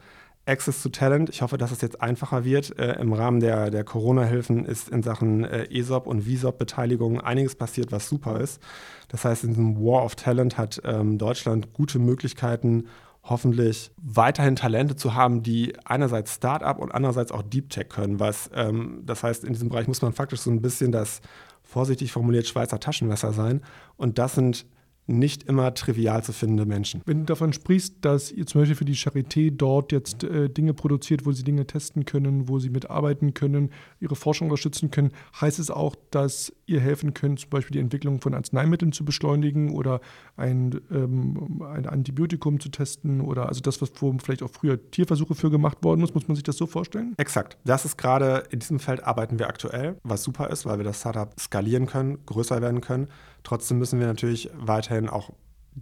Access 0.46 0.82
to 0.82 0.88
Talent. 0.90 1.30
Ich 1.30 1.42
hoffe, 1.42 1.56
dass 1.56 1.70
es 1.70 1.80
jetzt 1.80 2.00
einfacher 2.02 2.44
wird. 2.44 2.78
Äh, 2.78 3.00
Im 3.00 3.12
Rahmen 3.12 3.40
der, 3.40 3.70
der 3.70 3.84
Corona-Hilfen 3.84 4.64
ist 4.64 4.88
in 4.88 5.02
Sachen 5.02 5.44
äh, 5.44 5.64
ESOP 5.70 6.06
und 6.06 6.26
VISOP-Beteiligung 6.26 7.20
einiges 7.20 7.54
passiert, 7.54 7.92
was 7.92 8.08
super 8.08 8.40
ist. 8.40 8.60
Das 9.08 9.24
heißt, 9.24 9.44
in 9.44 9.50
diesem 9.50 9.76
War 9.76 10.04
of 10.04 10.16
Talent 10.16 10.58
hat 10.58 10.80
ähm, 10.84 11.18
Deutschland 11.18 11.72
gute 11.72 11.98
Möglichkeiten, 11.98 12.88
hoffentlich 13.22 13.90
weiterhin 13.96 14.54
Talente 14.54 14.96
zu 14.96 15.14
haben, 15.14 15.42
die 15.42 15.74
einerseits 15.84 16.34
Start-up 16.34 16.78
und 16.78 16.92
andererseits 16.92 17.32
auch 17.32 17.42
Deep 17.42 17.70
Tech 17.70 17.88
können. 17.88 18.20
Was, 18.20 18.50
ähm, 18.54 19.02
das 19.04 19.22
heißt, 19.22 19.44
in 19.44 19.54
diesem 19.54 19.70
Bereich 19.70 19.88
muss 19.88 20.02
man 20.02 20.12
faktisch 20.12 20.40
so 20.40 20.50
ein 20.50 20.60
bisschen 20.60 20.92
das, 20.92 21.22
vorsichtig 21.64 22.12
formuliert, 22.12 22.46
Schweizer 22.46 22.78
Taschenmesser 22.78 23.32
sein. 23.32 23.62
Und 23.96 24.18
das 24.18 24.34
sind 24.34 24.66
nicht 25.06 25.42
immer 25.44 25.74
trivial 25.74 26.22
zu 26.22 26.32
findende 26.32 26.64
Menschen. 26.66 27.02
Wenn 27.04 27.20
du 27.20 27.24
davon 27.26 27.52
sprichst, 27.52 27.96
dass 28.00 28.32
ihr 28.32 28.46
zum 28.46 28.62
Beispiel 28.62 28.76
für 28.76 28.84
die 28.84 28.96
Charité 28.96 29.50
dort 29.50 29.92
jetzt 29.92 30.24
äh, 30.24 30.48
Dinge 30.48 30.72
produziert, 30.72 31.26
wo 31.26 31.32
sie 31.32 31.44
Dinge 31.44 31.66
testen 31.66 32.04
können, 32.04 32.48
wo 32.48 32.58
sie 32.58 32.70
mitarbeiten 32.70 33.34
können, 33.34 33.70
ihre 34.00 34.16
Forschung 34.16 34.48
unterstützen 34.48 34.90
können, 34.90 35.12
heißt 35.40 35.58
es 35.58 35.70
auch, 35.70 35.94
dass 36.10 36.52
ihr 36.66 36.80
helfen 36.80 37.14
könnt, 37.14 37.40
zum 37.40 37.50
Beispiel 37.50 37.74
die 37.74 37.80
Entwicklung 37.80 38.20
von 38.20 38.34
Arzneimitteln 38.34 38.92
zu 38.92 39.04
beschleunigen 39.04 39.74
oder 39.74 40.00
ein, 40.36 40.80
ähm, 40.90 41.62
ein 41.62 41.86
Antibiotikum 41.86 42.60
zu 42.60 42.68
testen 42.68 43.20
oder 43.20 43.48
also 43.48 43.60
das, 43.60 43.80
was 43.82 43.90
wo 44.00 44.14
vielleicht 44.22 44.42
auch 44.42 44.50
früher 44.50 44.90
Tierversuche 44.90 45.34
für 45.34 45.50
gemacht 45.50 45.82
worden 45.82 46.02
ist, 46.02 46.14
muss 46.14 46.28
man 46.28 46.34
sich 46.34 46.44
das 46.44 46.56
so 46.56 46.66
vorstellen? 46.66 47.14
Exakt. 47.16 47.56
Das 47.64 47.84
ist 47.84 47.96
gerade, 47.96 48.44
in 48.50 48.58
diesem 48.58 48.78
Feld 48.78 49.04
arbeiten 49.04 49.38
wir 49.38 49.48
aktuell, 49.48 49.96
was 50.02 50.22
super 50.22 50.50
ist, 50.50 50.66
weil 50.66 50.78
wir 50.78 50.84
das 50.84 51.00
Startup 51.00 51.32
skalieren 51.38 51.86
können, 51.86 52.18
größer 52.26 52.60
werden 52.62 52.80
können. 52.80 53.08
Trotzdem 53.42 53.78
müssen 53.78 54.00
wir 54.00 54.06
natürlich 54.06 54.50
weiterhin 54.54 55.08
auch 55.08 55.30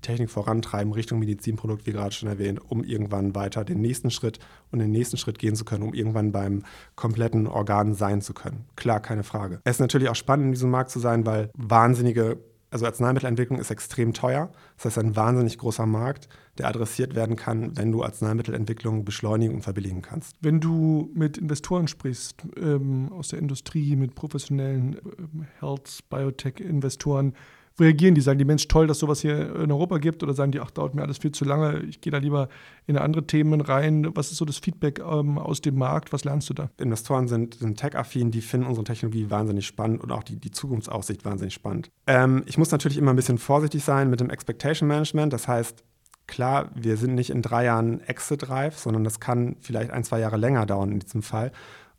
Technik 0.00 0.30
vorantreiben 0.30 0.92
Richtung 0.92 1.18
Medizinprodukt, 1.18 1.86
wie 1.86 1.92
gerade 1.92 2.14
schon 2.14 2.28
erwähnt, 2.28 2.60
um 2.70 2.84
irgendwann 2.84 3.34
weiter 3.34 3.64
den 3.64 3.80
nächsten 3.80 4.10
Schritt 4.10 4.38
und 4.70 4.78
den 4.78 4.90
nächsten 4.90 5.16
Schritt 5.16 5.38
gehen 5.38 5.54
zu 5.54 5.64
können, 5.64 5.82
um 5.82 5.94
irgendwann 5.94 6.32
beim 6.32 6.62
kompletten 6.94 7.46
Organ 7.46 7.94
sein 7.94 8.22
zu 8.22 8.34
können. 8.34 8.64
Klar, 8.76 9.00
keine 9.00 9.22
Frage. 9.22 9.60
Es 9.64 9.76
ist 9.76 9.80
natürlich 9.80 10.08
auch 10.08 10.16
spannend, 10.16 10.46
in 10.46 10.52
diesem 10.52 10.70
Markt 10.70 10.90
zu 10.90 10.98
sein, 10.98 11.26
weil 11.26 11.50
wahnsinnige 11.54 12.38
also 12.72 12.86
Arzneimittelentwicklung 12.86 13.58
ist 13.58 13.70
extrem 13.70 14.14
teuer. 14.14 14.50
Das 14.76 14.86
heißt, 14.86 14.98
ein 14.98 15.14
wahnsinnig 15.14 15.58
großer 15.58 15.84
Markt, 15.84 16.28
der 16.56 16.68
adressiert 16.68 17.14
werden 17.14 17.36
kann, 17.36 17.76
wenn 17.76 17.92
du 17.92 18.02
Arzneimittelentwicklung 18.02 19.04
beschleunigen 19.04 19.54
und 19.56 19.62
verbilligen 19.62 20.00
kannst. 20.00 20.36
Wenn 20.40 20.58
du 20.58 21.10
mit 21.14 21.36
Investoren 21.36 21.86
sprichst, 21.86 22.42
ähm, 22.56 23.12
aus 23.12 23.28
der 23.28 23.40
Industrie, 23.40 23.94
mit 23.94 24.14
professionellen 24.14 24.96
ähm, 25.18 25.46
Health, 25.60 26.00
Biotech-Investoren, 26.08 27.34
reagieren 27.82 28.14
die? 28.14 28.20
Sagen 28.20 28.38
die, 28.38 28.44
Mensch, 28.44 28.68
toll, 28.68 28.86
dass 28.86 28.98
sowas 28.98 29.20
hier 29.20 29.56
in 29.56 29.70
Europa 29.70 29.98
gibt? 29.98 30.22
Oder 30.22 30.34
sagen 30.34 30.52
die, 30.52 30.60
ach, 30.60 30.70
dauert 30.70 30.94
mir 30.94 31.02
alles 31.02 31.18
viel 31.18 31.32
zu 31.32 31.44
lange, 31.44 31.80
ich 31.80 32.00
gehe 32.00 32.10
da 32.10 32.18
lieber 32.18 32.48
in 32.86 32.96
andere 32.96 33.26
Themen 33.26 33.60
rein? 33.60 34.08
Was 34.14 34.30
ist 34.30 34.38
so 34.38 34.44
das 34.44 34.58
Feedback 34.58 35.00
ähm, 35.00 35.38
aus 35.38 35.60
dem 35.60 35.76
Markt? 35.76 36.12
Was 36.12 36.24
lernst 36.24 36.48
du 36.50 36.54
da? 36.54 36.70
Investoren 36.78 37.28
sind, 37.28 37.54
sind 37.54 37.78
tech-affin, 37.78 38.30
die 38.30 38.40
finden 38.40 38.66
unsere 38.66 38.84
Technologie 38.84 39.28
wahnsinnig 39.30 39.66
spannend 39.66 40.02
und 40.02 40.12
auch 40.12 40.22
die, 40.22 40.36
die 40.36 40.50
Zukunftsaussicht 40.50 41.24
wahnsinnig 41.24 41.54
spannend. 41.54 41.90
Ähm, 42.06 42.42
ich 42.46 42.56
muss 42.56 42.70
natürlich 42.70 42.98
immer 42.98 43.12
ein 43.12 43.16
bisschen 43.16 43.38
vorsichtig 43.38 43.84
sein 43.84 44.08
mit 44.08 44.20
dem 44.20 44.30
Expectation 44.30 44.88
Management. 44.88 45.32
Das 45.32 45.48
heißt, 45.48 45.84
klar, 46.26 46.70
wir 46.74 46.96
sind 46.96 47.14
nicht 47.14 47.30
in 47.30 47.42
drei 47.42 47.64
Jahren 47.64 48.00
Exit-reif, 48.00 48.78
sondern 48.78 49.04
das 49.04 49.20
kann 49.20 49.56
vielleicht 49.60 49.90
ein, 49.90 50.04
zwei 50.04 50.20
Jahre 50.20 50.36
länger 50.36 50.66
dauern 50.66 50.92
in 50.92 51.00
diesem 51.00 51.22
Fall. 51.22 51.52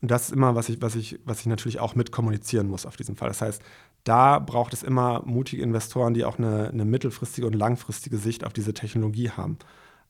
Und 0.03 0.11
das 0.11 0.23
ist 0.23 0.31
immer, 0.33 0.53
was 0.53 0.67
ich, 0.67 0.81
was 0.81 0.95
ich, 0.95 1.17
was 1.23 1.39
ich 1.39 1.45
natürlich 1.45 1.79
auch 1.79 1.95
mit 1.95 2.11
kommunizieren 2.11 2.67
muss 2.67 2.85
auf 2.85 2.97
diesem 2.97 3.15
Fall. 3.15 3.29
Das 3.29 3.41
heißt, 3.41 3.61
da 4.03 4.39
braucht 4.39 4.73
es 4.73 4.83
immer 4.83 5.21
mutige 5.25 5.63
Investoren, 5.63 6.13
die 6.13 6.25
auch 6.25 6.37
eine, 6.37 6.67
eine 6.67 6.83
mittelfristige 6.83 7.47
und 7.47 7.53
langfristige 7.53 8.17
Sicht 8.17 8.43
auf 8.43 8.51
diese 8.51 8.73
Technologie 8.73 9.29
haben. 9.29 9.57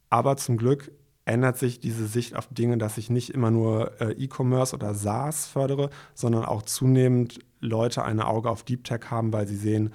Aber 0.10 0.36
zum 0.36 0.58
Glück 0.58 0.92
ändert 1.26 1.60
sich 1.60 1.80
diese 1.80 2.08
Sicht 2.08 2.36
auf 2.36 2.48
Dinge, 2.48 2.80
dass 2.80 2.98
ich 2.98 3.12
nicht 3.12 3.30
immer 3.36 3.52
nur 3.52 4.02
äh, 4.02 4.14
E-Commerce 4.14 4.76
oder 4.76 4.96
SaaS 4.96 5.46
fördere, 5.46 5.92
sondern 6.16 6.44
auch 6.44 6.64
zunehmend 6.64 7.38
Leute 7.60 8.04
ein 8.04 8.20
Auge 8.20 8.50
auf 8.50 8.64
Deep 8.64 8.84
Tech 8.86 9.12
haben, 9.12 9.32
weil 9.32 9.48
sie 9.48 9.58
sehen, 9.58 9.94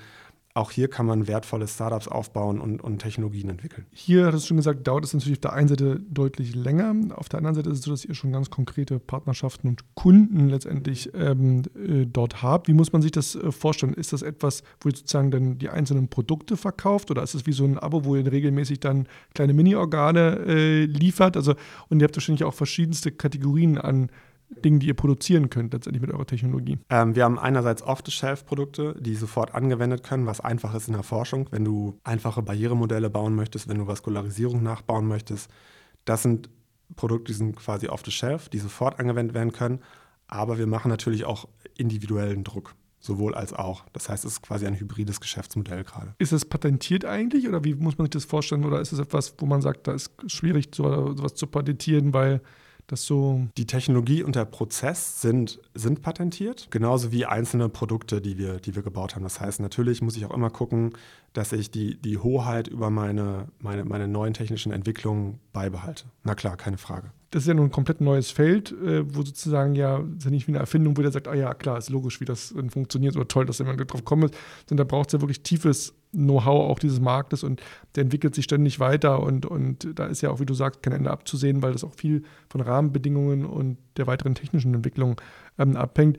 auch 0.58 0.72
hier 0.72 0.88
kann 0.88 1.06
man 1.06 1.28
wertvolle 1.28 1.68
Startups 1.68 2.08
aufbauen 2.08 2.60
und, 2.60 2.82
und 2.82 2.98
Technologien 2.98 3.48
entwickeln. 3.48 3.86
Hier, 3.92 4.26
hattest 4.26 4.44
du 4.44 4.48
schon 4.48 4.56
gesagt, 4.56 4.86
dauert 4.86 5.04
es 5.04 5.14
natürlich 5.14 5.38
auf 5.38 5.42
der 5.42 5.52
einen 5.52 5.68
Seite 5.68 6.00
deutlich 6.10 6.54
länger. 6.54 6.94
Auf 7.14 7.28
der 7.28 7.38
anderen 7.38 7.54
Seite 7.54 7.70
ist 7.70 7.78
es 7.78 7.84
so, 7.84 7.92
dass 7.92 8.04
ihr 8.04 8.14
schon 8.14 8.32
ganz 8.32 8.50
konkrete 8.50 8.98
Partnerschaften 8.98 9.68
und 9.68 9.94
Kunden 9.94 10.48
letztendlich 10.48 11.10
ähm, 11.14 11.62
äh, 11.76 12.06
dort 12.06 12.42
habt. 12.42 12.68
Wie 12.68 12.72
muss 12.72 12.92
man 12.92 13.02
sich 13.02 13.12
das 13.12 13.36
äh, 13.36 13.52
vorstellen? 13.52 13.94
Ist 13.94 14.12
das 14.12 14.22
etwas, 14.22 14.62
wo 14.80 14.88
ihr 14.88 14.96
sozusagen 14.96 15.30
dann 15.30 15.58
die 15.58 15.68
einzelnen 15.68 16.08
Produkte 16.08 16.56
verkauft 16.56 17.10
oder 17.10 17.22
ist 17.22 17.34
es 17.34 17.46
wie 17.46 17.52
so 17.52 17.64
ein 17.64 17.78
Abo, 17.78 18.04
wo 18.04 18.16
ihr 18.16 18.30
regelmäßig 18.30 18.80
dann 18.80 19.06
kleine 19.34 19.54
Mini-Organe 19.54 20.44
äh, 20.46 20.84
liefert? 20.84 21.36
Also, 21.36 21.54
und 21.88 22.00
ihr 22.00 22.04
habt 22.04 22.16
wahrscheinlich 22.16 22.44
auch 22.44 22.54
verschiedenste 22.54 23.12
Kategorien 23.12 23.78
an 23.78 24.10
Dingen, 24.50 24.80
die 24.80 24.86
ihr 24.86 24.94
produzieren 24.94 25.50
könnt, 25.50 25.72
letztendlich 25.72 26.00
mit 26.00 26.10
eurer 26.10 26.26
Technologie. 26.26 26.78
Ähm, 26.90 27.14
wir 27.14 27.24
haben 27.24 27.38
einerseits 27.38 27.82
Off-the-Shelf-Produkte, 27.82 28.96
die 28.98 29.14
sofort 29.14 29.54
angewendet 29.54 30.02
können, 30.02 30.26
was 30.26 30.40
einfach 30.40 30.74
ist 30.74 30.88
in 30.88 30.94
der 30.94 31.02
Forschung. 31.02 31.48
Wenn 31.50 31.64
du 31.64 31.98
einfache 32.04 32.42
Barrieremodelle 32.42 33.10
bauen 33.10 33.34
möchtest, 33.34 33.68
wenn 33.68 33.78
du 33.78 33.86
Vaskularisierung 33.86 34.62
nachbauen 34.62 35.06
möchtest, 35.06 35.50
das 36.04 36.22
sind 36.22 36.48
Produkte, 36.96 37.32
die 37.32 37.36
sind 37.36 37.56
quasi 37.56 37.88
off-the-shelf, 37.88 38.48
die 38.48 38.58
sofort 38.58 38.98
angewendet 38.98 39.34
werden 39.34 39.52
können. 39.52 39.80
Aber 40.26 40.58
wir 40.58 40.66
machen 40.66 40.88
natürlich 40.88 41.24
auch 41.24 41.48
individuellen 41.76 42.44
Druck. 42.44 42.74
Sowohl 43.00 43.34
als 43.36 43.52
auch. 43.52 43.84
Das 43.92 44.08
heißt, 44.08 44.24
es 44.24 44.32
ist 44.32 44.42
quasi 44.42 44.66
ein 44.66 44.74
hybrides 44.80 45.20
Geschäftsmodell 45.20 45.84
gerade. 45.84 46.16
Ist 46.18 46.32
es 46.32 46.44
patentiert 46.44 47.04
eigentlich 47.04 47.46
oder 47.46 47.62
wie 47.62 47.76
muss 47.76 47.96
man 47.96 48.06
sich 48.06 48.10
das 48.10 48.24
vorstellen? 48.24 48.64
Oder 48.64 48.80
ist 48.80 48.90
es 48.90 48.98
etwas, 48.98 49.34
wo 49.38 49.46
man 49.46 49.62
sagt, 49.62 49.86
da 49.86 49.92
ist 49.92 50.10
schwierig, 50.26 50.70
so- 50.74 51.14
sowas 51.14 51.34
zu 51.34 51.46
patentieren, 51.46 52.12
weil 52.12 52.40
Das 52.88 53.04
so. 53.04 53.46
Die 53.58 53.66
Technologie 53.66 54.22
und 54.22 54.34
der 54.34 54.46
Prozess 54.46 55.20
sind, 55.20 55.60
sind 55.74 56.00
patentiert, 56.00 56.68
genauso 56.70 57.12
wie 57.12 57.26
einzelne 57.26 57.68
Produkte, 57.68 58.22
die 58.22 58.38
wir, 58.38 58.60
die 58.60 58.74
wir 58.74 58.82
gebaut 58.82 59.14
haben. 59.14 59.22
Das 59.22 59.40
heißt, 59.40 59.60
natürlich 59.60 60.00
muss 60.00 60.16
ich 60.16 60.24
auch 60.24 60.34
immer 60.34 60.48
gucken, 60.48 60.94
dass 61.34 61.52
ich 61.52 61.70
die, 61.70 61.96
die 62.00 62.16
Hoheit 62.16 62.66
über 62.66 62.88
meine, 62.88 63.48
meine, 63.60 63.84
meine 63.84 64.08
neuen 64.08 64.32
technischen 64.32 64.72
Entwicklungen 64.72 65.38
beibehalte. 65.52 66.06
Na 66.24 66.34
klar, 66.34 66.56
keine 66.56 66.78
Frage. 66.78 67.12
Das 67.30 67.42
ist 67.42 67.48
ja 67.48 67.54
nun 67.54 67.66
ein 67.66 67.70
komplett 67.70 68.00
neues 68.00 68.30
Feld, 68.30 68.72
äh, 68.72 69.04
wo 69.14 69.22
sozusagen 69.22 69.74
ja, 69.74 69.98
das 69.98 70.18
ist 70.18 70.24
ja 70.24 70.30
nicht 70.30 70.46
wie 70.48 70.52
eine 70.52 70.60
Erfindung, 70.60 70.96
wo 70.96 71.02
der 71.02 71.12
sagt, 71.12 71.28
ah 71.28 71.34
ja, 71.34 71.52
klar, 71.52 71.76
ist 71.76 71.90
logisch, 71.90 72.20
wie 72.20 72.24
das 72.24 72.54
funktioniert 72.70 73.16
oder 73.16 73.28
toll, 73.28 73.44
dass 73.44 73.58
jemand 73.58 73.78
drauf 73.80 74.04
kommt, 74.04 74.34
sondern 74.66 74.86
da 74.86 74.90
braucht 74.90 75.08
es 75.08 75.12
ja 75.12 75.20
wirklich 75.20 75.42
tiefes 75.42 75.94
Know-how 76.12 76.70
auch 76.70 76.78
dieses 76.78 77.00
Marktes 77.00 77.42
und 77.42 77.60
der 77.94 78.04
entwickelt 78.04 78.34
sich 78.34 78.44
ständig 78.44 78.80
weiter 78.80 79.22
und, 79.22 79.44
und 79.44 79.88
da 79.94 80.06
ist 80.06 80.22
ja 80.22 80.30
auch, 80.30 80.40
wie 80.40 80.46
du 80.46 80.54
sagst, 80.54 80.82
kein 80.82 80.94
Ende 80.94 81.10
abzusehen, 81.10 81.62
weil 81.62 81.72
das 81.72 81.84
auch 81.84 81.94
viel 81.94 82.22
von 82.48 82.62
Rahmenbedingungen 82.62 83.44
und 83.44 83.76
der 83.98 84.06
weiteren 84.06 84.34
technischen 84.34 84.72
Entwicklung 84.72 85.20
ähm, 85.58 85.76
abhängt. 85.76 86.16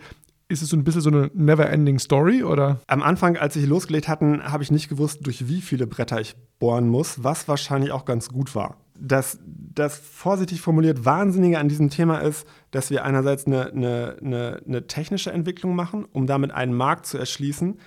Ist 0.47 0.61
es 0.61 0.69
so 0.69 0.77
ein 0.77 0.83
bisschen 0.83 1.01
so 1.01 1.09
eine 1.09 1.31
never-ending 1.33 1.99
Story 1.99 2.43
oder? 2.43 2.81
Am 2.87 3.01
Anfang, 3.01 3.37
als 3.37 3.55
ich 3.55 3.65
losgelegt 3.65 4.07
hatten, 4.07 4.43
habe 4.43 4.63
ich 4.63 4.71
nicht 4.71 4.89
gewusst, 4.89 5.25
durch 5.25 5.47
wie 5.47 5.61
viele 5.61 5.87
Bretter 5.87 6.19
ich 6.21 6.35
bohren 6.59 6.87
muss, 6.87 7.23
was 7.23 7.47
wahrscheinlich 7.47 7.91
auch 7.91 8.05
ganz 8.05 8.29
gut 8.29 8.53
war. 8.53 8.77
Das, 9.01 9.39
das 9.45 9.97
vorsichtig 9.97 10.61
formuliert 10.61 11.05
Wahnsinnige 11.05 11.59
an 11.59 11.69
diesem 11.69 11.89
Thema 11.89 12.19
ist, 12.19 12.47
dass 12.71 12.89
wir 12.89 13.03
einerseits 13.03 13.45
eine, 13.45 13.67
eine, 13.71 14.17
eine, 14.21 14.61
eine 14.65 14.87
technische 14.87 15.31
Entwicklung 15.31 15.75
machen, 15.75 16.05
um 16.11 16.27
damit 16.27 16.51
einen 16.51 16.73
Markt 16.73 17.05
zu 17.05 17.17
erschließen, 17.17 17.79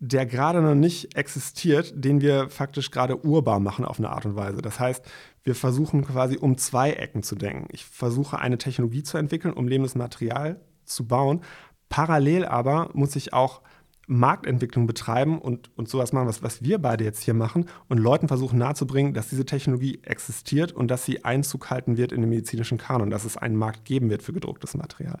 der 0.00 0.26
gerade 0.26 0.62
noch 0.62 0.74
nicht 0.74 1.16
existiert, 1.16 1.92
den 1.96 2.20
wir 2.20 2.50
faktisch 2.50 2.90
gerade 2.90 3.24
urbar 3.24 3.60
machen 3.60 3.84
auf 3.84 3.98
eine 3.98 4.10
Art 4.10 4.26
und 4.26 4.36
Weise. 4.36 4.62
Das 4.62 4.78
heißt, 4.78 5.04
wir 5.42 5.54
versuchen 5.54 6.04
quasi 6.04 6.36
um 6.36 6.56
zwei 6.56 6.92
Ecken 6.92 7.22
zu 7.22 7.34
denken. 7.34 7.66
Ich 7.72 7.84
versuche 7.84 8.38
eine 8.38 8.58
Technologie 8.58 9.02
zu 9.02 9.18
entwickeln, 9.18 9.54
um 9.54 9.66
lebendes 9.66 9.94
Material 9.94 10.60
zu 10.84 11.06
bauen, 11.06 11.42
Parallel 11.88 12.44
aber 12.44 12.90
muss 12.92 13.16
ich 13.16 13.32
auch 13.32 13.62
Marktentwicklung 14.08 14.86
betreiben 14.86 15.38
und, 15.38 15.70
und 15.76 15.88
sowas 15.88 16.12
machen, 16.12 16.26
was, 16.26 16.42
was 16.42 16.62
wir 16.62 16.78
beide 16.78 17.04
jetzt 17.04 17.22
hier 17.22 17.34
machen 17.34 17.66
und 17.88 17.98
Leuten 17.98 18.26
versuchen 18.26 18.58
nahezubringen, 18.58 19.14
dass 19.14 19.28
diese 19.28 19.44
Technologie 19.44 20.00
existiert 20.02 20.72
und 20.72 20.90
dass 20.90 21.04
sie 21.04 21.24
Einzug 21.24 21.70
halten 21.70 21.96
wird 21.96 22.12
in 22.12 22.22
den 22.22 22.30
medizinischen 22.30 22.78
Kanon, 22.78 23.10
dass 23.10 23.24
es 23.24 23.36
einen 23.36 23.56
Markt 23.56 23.84
geben 23.84 24.08
wird 24.08 24.22
für 24.22 24.32
gedrucktes 24.32 24.74
Material. 24.74 25.20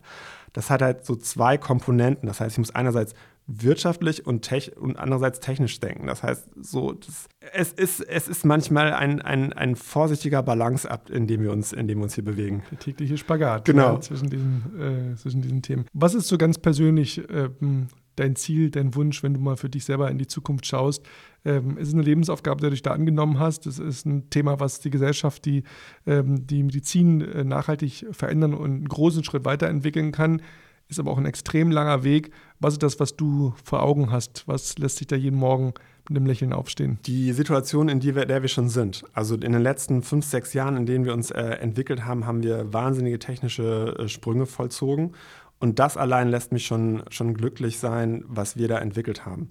Das 0.54 0.70
hat 0.70 0.80
halt 0.80 1.04
so 1.04 1.14
zwei 1.16 1.58
Komponenten. 1.58 2.26
Das 2.26 2.40
heißt, 2.40 2.54
ich 2.54 2.58
muss 2.58 2.74
einerseits 2.74 3.14
wirtschaftlich 3.46 4.26
und, 4.26 4.50
und 4.76 4.98
andererseits 4.98 5.40
technisch 5.40 5.80
denken. 5.80 6.06
Das 6.06 6.22
heißt, 6.22 6.48
so, 6.60 6.92
das, 6.92 7.28
es, 7.52 7.72
ist, 7.72 8.00
es 8.00 8.28
ist 8.28 8.44
manchmal 8.44 8.92
ein, 8.92 9.20
ein, 9.20 9.52
ein 9.52 9.76
vorsichtiger 9.76 10.42
Balanceakt, 10.42 11.10
in 11.10 11.26
dem 11.26 11.42
wir 11.42 11.52
uns, 11.52 11.72
in 11.72 11.88
dem 11.88 11.98
wir 11.98 12.04
uns 12.04 12.14
hier 12.14 12.24
bewegen. 12.24 12.62
Der 12.70 12.78
tägliche 12.78 13.16
Spagat 13.16 13.64
genau. 13.64 13.94
Ja, 13.94 14.00
zwischen, 14.00 14.30
diesen, 14.30 15.12
äh, 15.12 15.16
zwischen 15.16 15.42
diesen 15.42 15.62
Themen. 15.62 15.86
Was 15.92 16.14
ist 16.14 16.28
so 16.28 16.38
ganz 16.38 16.58
persönlich 16.58 17.22
ähm, 17.30 17.88
dein 18.18 18.36
Ziel, 18.36 18.70
dein 18.70 18.94
Wunsch, 18.94 19.22
wenn 19.22 19.34
du 19.34 19.40
mal 19.40 19.56
für 19.56 19.68
dich 19.68 19.84
selber 19.84 20.10
in 20.10 20.18
die 20.18 20.26
Zukunft 20.26 20.66
schaust? 20.66 21.04
Ähm, 21.44 21.76
es 21.80 21.88
ist 21.88 21.94
eine 21.94 22.02
Lebensaufgabe, 22.02 22.60
die 22.60 22.66
du 22.66 22.70
dich 22.70 22.82
da 22.82 22.92
angenommen 22.92 23.38
hast. 23.38 23.66
Es 23.66 23.78
ist 23.78 24.06
ein 24.06 24.30
Thema, 24.30 24.60
was 24.60 24.80
die 24.80 24.90
Gesellschaft, 24.90 25.44
die 25.44 25.62
ähm, 26.06 26.46
die 26.46 26.62
Medizin 26.62 27.20
äh, 27.20 27.44
nachhaltig 27.44 28.06
verändern 28.12 28.54
und 28.54 28.70
einen 28.70 28.88
großen 28.88 29.24
Schritt 29.24 29.44
weiterentwickeln 29.44 30.12
kann 30.12 30.42
ist 30.88 30.98
aber 30.98 31.10
auch 31.10 31.18
ein 31.18 31.26
extrem 31.26 31.70
langer 31.70 32.02
Weg. 32.02 32.30
Was 32.60 32.74
ist 32.74 32.82
das, 32.82 32.98
was 32.98 33.16
du 33.16 33.54
vor 33.62 33.82
Augen 33.82 34.10
hast? 34.10 34.44
Was 34.46 34.78
lässt 34.78 34.96
sich 34.96 35.06
da 35.06 35.16
jeden 35.16 35.38
Morgen 35.38 35.74
mit 36.08 36.16
einem 36.16 36.26
Lächeln 36.26 36.52
aufstehen? 36.52 36.98
Die 37.04 37.32
Situation, 37.32 37.88
in 37.88 38.00
der 38.00 38.42
wir 38.42 38.48
schon 38.48 38.68
sind. 38.68 39.04
Also 39.12 39.34
in 39.34 39.52
den 39.52 39.62
letzten 39.62 40.02
fünf, 40.02 40.24
sechs 40.24 40.54
Jahren, 40.54 40.76
in 40.76 40.86
denen 40.86 41.04
wir 41.04 41.12
uns 41.12 41.30
äh, 41.30 41.42
entwickelt 41.42 42.04
haben, 42.04 42.26
haben 42.26 42.42
wir 42.42 42.72
wahnsinnige 42.72 43.18
technische 43.18 43.96
äh, 43.98 44.08
Sprünge 44.08 44.46
vollzogen. 44.46 45.12
Und 45.60 45.78
das 45.78 45.96
allein 45.96 46.28
lässt 46.28 46.52
mich 46.52 46.66
schon, 46.66 47.02
schon 47.10 47.34
glücklich 47.34 47.78
sein, 47.78 48.24
was 48.26 48.56
wir 48.56 48.68
da 48.68 48.78
entwickelt 48.78 49.26
haben. 49.26 49.50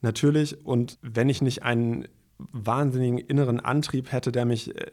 Natürlich, 0.00 0.64
und 0.64 0.98
wenn 1.02 1.28
ich 1.28 1.42
nicht 1.42 1.64
einen 1.64 2.06
wahnsinnigen 2.38 3.18
inneren 3.18 3.58
Antrieb 3.58 4.12
hätte, 4.12 4.30
der 4.30 4.44
mich, 4.44 4.76
äh, 4.76 4.90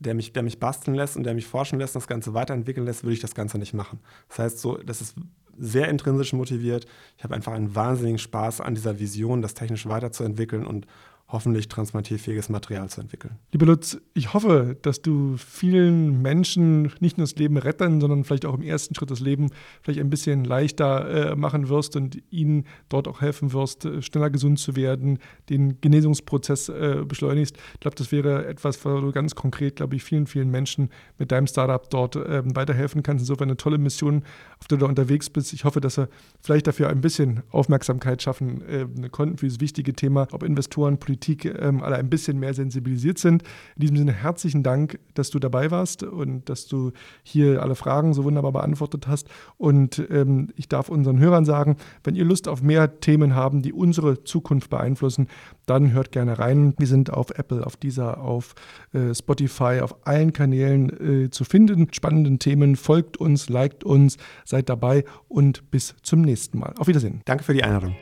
der 0.00 0.14
mich, 0.14 0.32
der 0.32 0.42
mich 0.42 0.58
basteln 0.58 0.94
lässt 0.94 1.16
und 1.16 1.24
der 1.24 1.34
mich 1.34 1.46
forschen 1.46 1.78
lässt 1.78 1.94
und 1.94 2.02
das 2.02 2.08
Ganze 2.08 2.34
weiterentwickeln 2.34 2.86
lässt, 2.86 3.04
würde 3.04 3.14
ich 3.14 3.20
das 3.20 3.34
Ganze 3.34 3.58
nicht 3.58 3.74
machen. 3.74 4.00
Das 4.28 4.38
heißt, 4.38 4.58
so, 4.58 4.76
das 4.78 5.00
ist 5.00 5.14
sehr 5.56 5.88
intrinsisch 5.88 6.32
motiviert. 6.32 6.86
Ich 7.16 7.24
habe 7.24 7.34
einfach 7.34 7.52
einen 7.52 7.74
wahnsinnigen 7.74 8.18
Spaß 8.18 8.60
an 8.60 8.74
dieser 8.74 8.98
Vision, 8.98 9.42
das 9.42 9.54
technisch 9.54 9.86
weiterzuentwickeln 9.88 10.66
und 10.66 10.86
hoffentlich 11.30 11.68
transplantierfähiges 11.68 12.48
Material 12.48 12.88
zu 12.88 13.02
entwickeln. 13.02 13.36
Lieber 13.52 13.66
Lutz, 13.66 13.98
ich 14.14 14.32
hoffe, 14.32 14.76
dass 14.80 15.02
du 15.02 15.36
vielen 15.36 16.22
Menschen 16.22 16.90
nicht 17.00 17.18
nur 17.18 17.26
das 17.26 17.36
Leben 17.36 17.58
retten, 17.58 18.00
sondern 18.00 18.24
vielleicht 18.24 18.46
auch 18.46 18.54
im 18.54 18.62
ersten 18.62 18.94
Schritt 18.94 19.10
das 19.10 19.20
Leben 19.20 19.50
vielleicht 19.82 20.00
ein 20.00 20.08
bisschen 20.08 20.44
leichter 20.44 21.32
äh, 21.32 21.36
machen 21.36 21.68
wirst 21.68 21.96
und 21.96 22.22
ihnen 22.30 22.64
dort 22.88 23.06
auch 23.06 23.20
helfen 23.20 23.52
wirst, 23.52 23.84
äh, 23.84 24.00
schneller 24.00 24.30
gesund 24.30 24.58
zu 24.58 24.74
werden, 24.74 25.18
den 25.50 25.78
Genesungsprozess 25.82 26.70
äh, 26.70 27.04
beschleunigst. 27.06 27.56
Ich 27.74 27.80
glaube, 27.80 27.96
das 27.96 28.10
wäre 28.10 28.46
etwas, 28.46 28.82
wo 28.86 28.98
du 28.98 29.12
ganz 29.12 29.34
konkret, 29.34 29.76
glaube 29.76 29.96
ich, 29.96 30.04
vielen, 30.04 30.26
vielen 30.26 30.50
Menschen 30.50 30.88
mit 31.18 31.30
deinem 31.30 31.46
Startup 31.46 31.90
dort 31.90 32.16
ähm, 32.16 32.56
weiterhelfen 32.56 33.02
kannst. 33.02 33.22
Insofern 33.22 33.48
eine 33.48 33.58
tolle 33.58 33.76
Mission, 33.76 34.22
auf 34.60 34.68
der 34.68 34.78
du 34.78 34.84
da 34.84 34.88
unterwegs 34.88 35.28
bist. 35.28 35.52
Ich 35.52 35.64
hoffe, 35.64 35.82
dass 35.82 35.98
wir 35.98 36.08
vielleicht 36.40 36.66
dafür 36.66 36.88
ein 36.88 37.02
bisschen 37.02 37.42
Aufmerksamkeit 37.50 38.22
schaffen 38.22 39.10
konnten 39.10 39.36
für 39.36 39.46
dieses 39.46 39.60
wichtige 39.60 39.92
Thema, 39.92 40.26
ob 40.32 40.42
Investoren, 40.42 40.98
Politik, 40.98 41.17
Politik 41.18 41.52
ähm, 41.60 41.82
alle 41.82 41.96
ein 41.96 42.08
bisschen 42.08 42.38
mehr 42.38 42.54
sensibilisiert 42.54 43.18
sind. 43.18 43.42
In 43.74 43.80
diesem 43.80 43.96
Sinne 43.96 44.12
herzlichen 44.12 44.62
Dank, 44.62 45.00
dass 45.14 45.30
du 45.30 45.38
dabei 45.38 45.70
warst 45.70 46.04
und 46.04 46.48
dass 46.48 46.66
du 46.66 46.92
hier 47.24 47.60
alle 47.62 47.74
Fragen 47.74 48.14
so 48.14 48.24
wunderbar 48.24 48.52
beantwortet 48.52 49.08
hast. 49.08 49.28
Und 49.56 50.06
ähm, 50.10 50.48
ich 50.56 50.68
darf 50.68 50.88
unseren 50.88 51.18
Hörern 51.18 51.44
sagen, 51.44 51.76
wenn 52.04 52.14
ihr 52.14 52.24
Lust 52.24 52.46
auf 52.46 52.62
mehr 52.62 53.00
Themen 53.00 53.34
haben, 53.34 53.62
die 53.62 53.72
unsere 53.72 54.22
Zukunft 54.22 54.70
beeinflussen, 54.70 55.26
dann 55.66 55.92
hört 55.92 56.12
gerne 56.12 56.38
rein. 56.38 56.74
Wir 56.78 56.86
sind 56.86 57.12
auf 57.12 57.30
Apple, 57.36 57.66
auf 57.66 57.76
dieser, 57.76 58.20
auf 58.20 58.54
äh, 58.92 59.12
Spotify, 59.14 59.80
auf 59.82 60.06
allen 60.06 60.32
Kanälen 60.32 61.24
äh, 61.24 61.30
zu 61.30 61.44
finden. 61.44 61.88
Spannenden 61.92 62.38
Themen. 62.38 62.76
Folgt 62.76 63.16
uns, 63.16 63.48
liked 63.48 63.82
uns, 63.82 64.18
seid 64.44 64.68
dabei 64.68 65.04
und 65.26 65.70
bis 65.72 65.96
zum 66.02 66.22
nächsten 66.22 66.58
Mal. 66.58 66.74
Auf 66.78 66.86
Wiedersehen. 66.86 67.22
Danke 67.24 67.42
für 67.42 67.54
die 67.54 67.64
Einladung. 67.64 67.96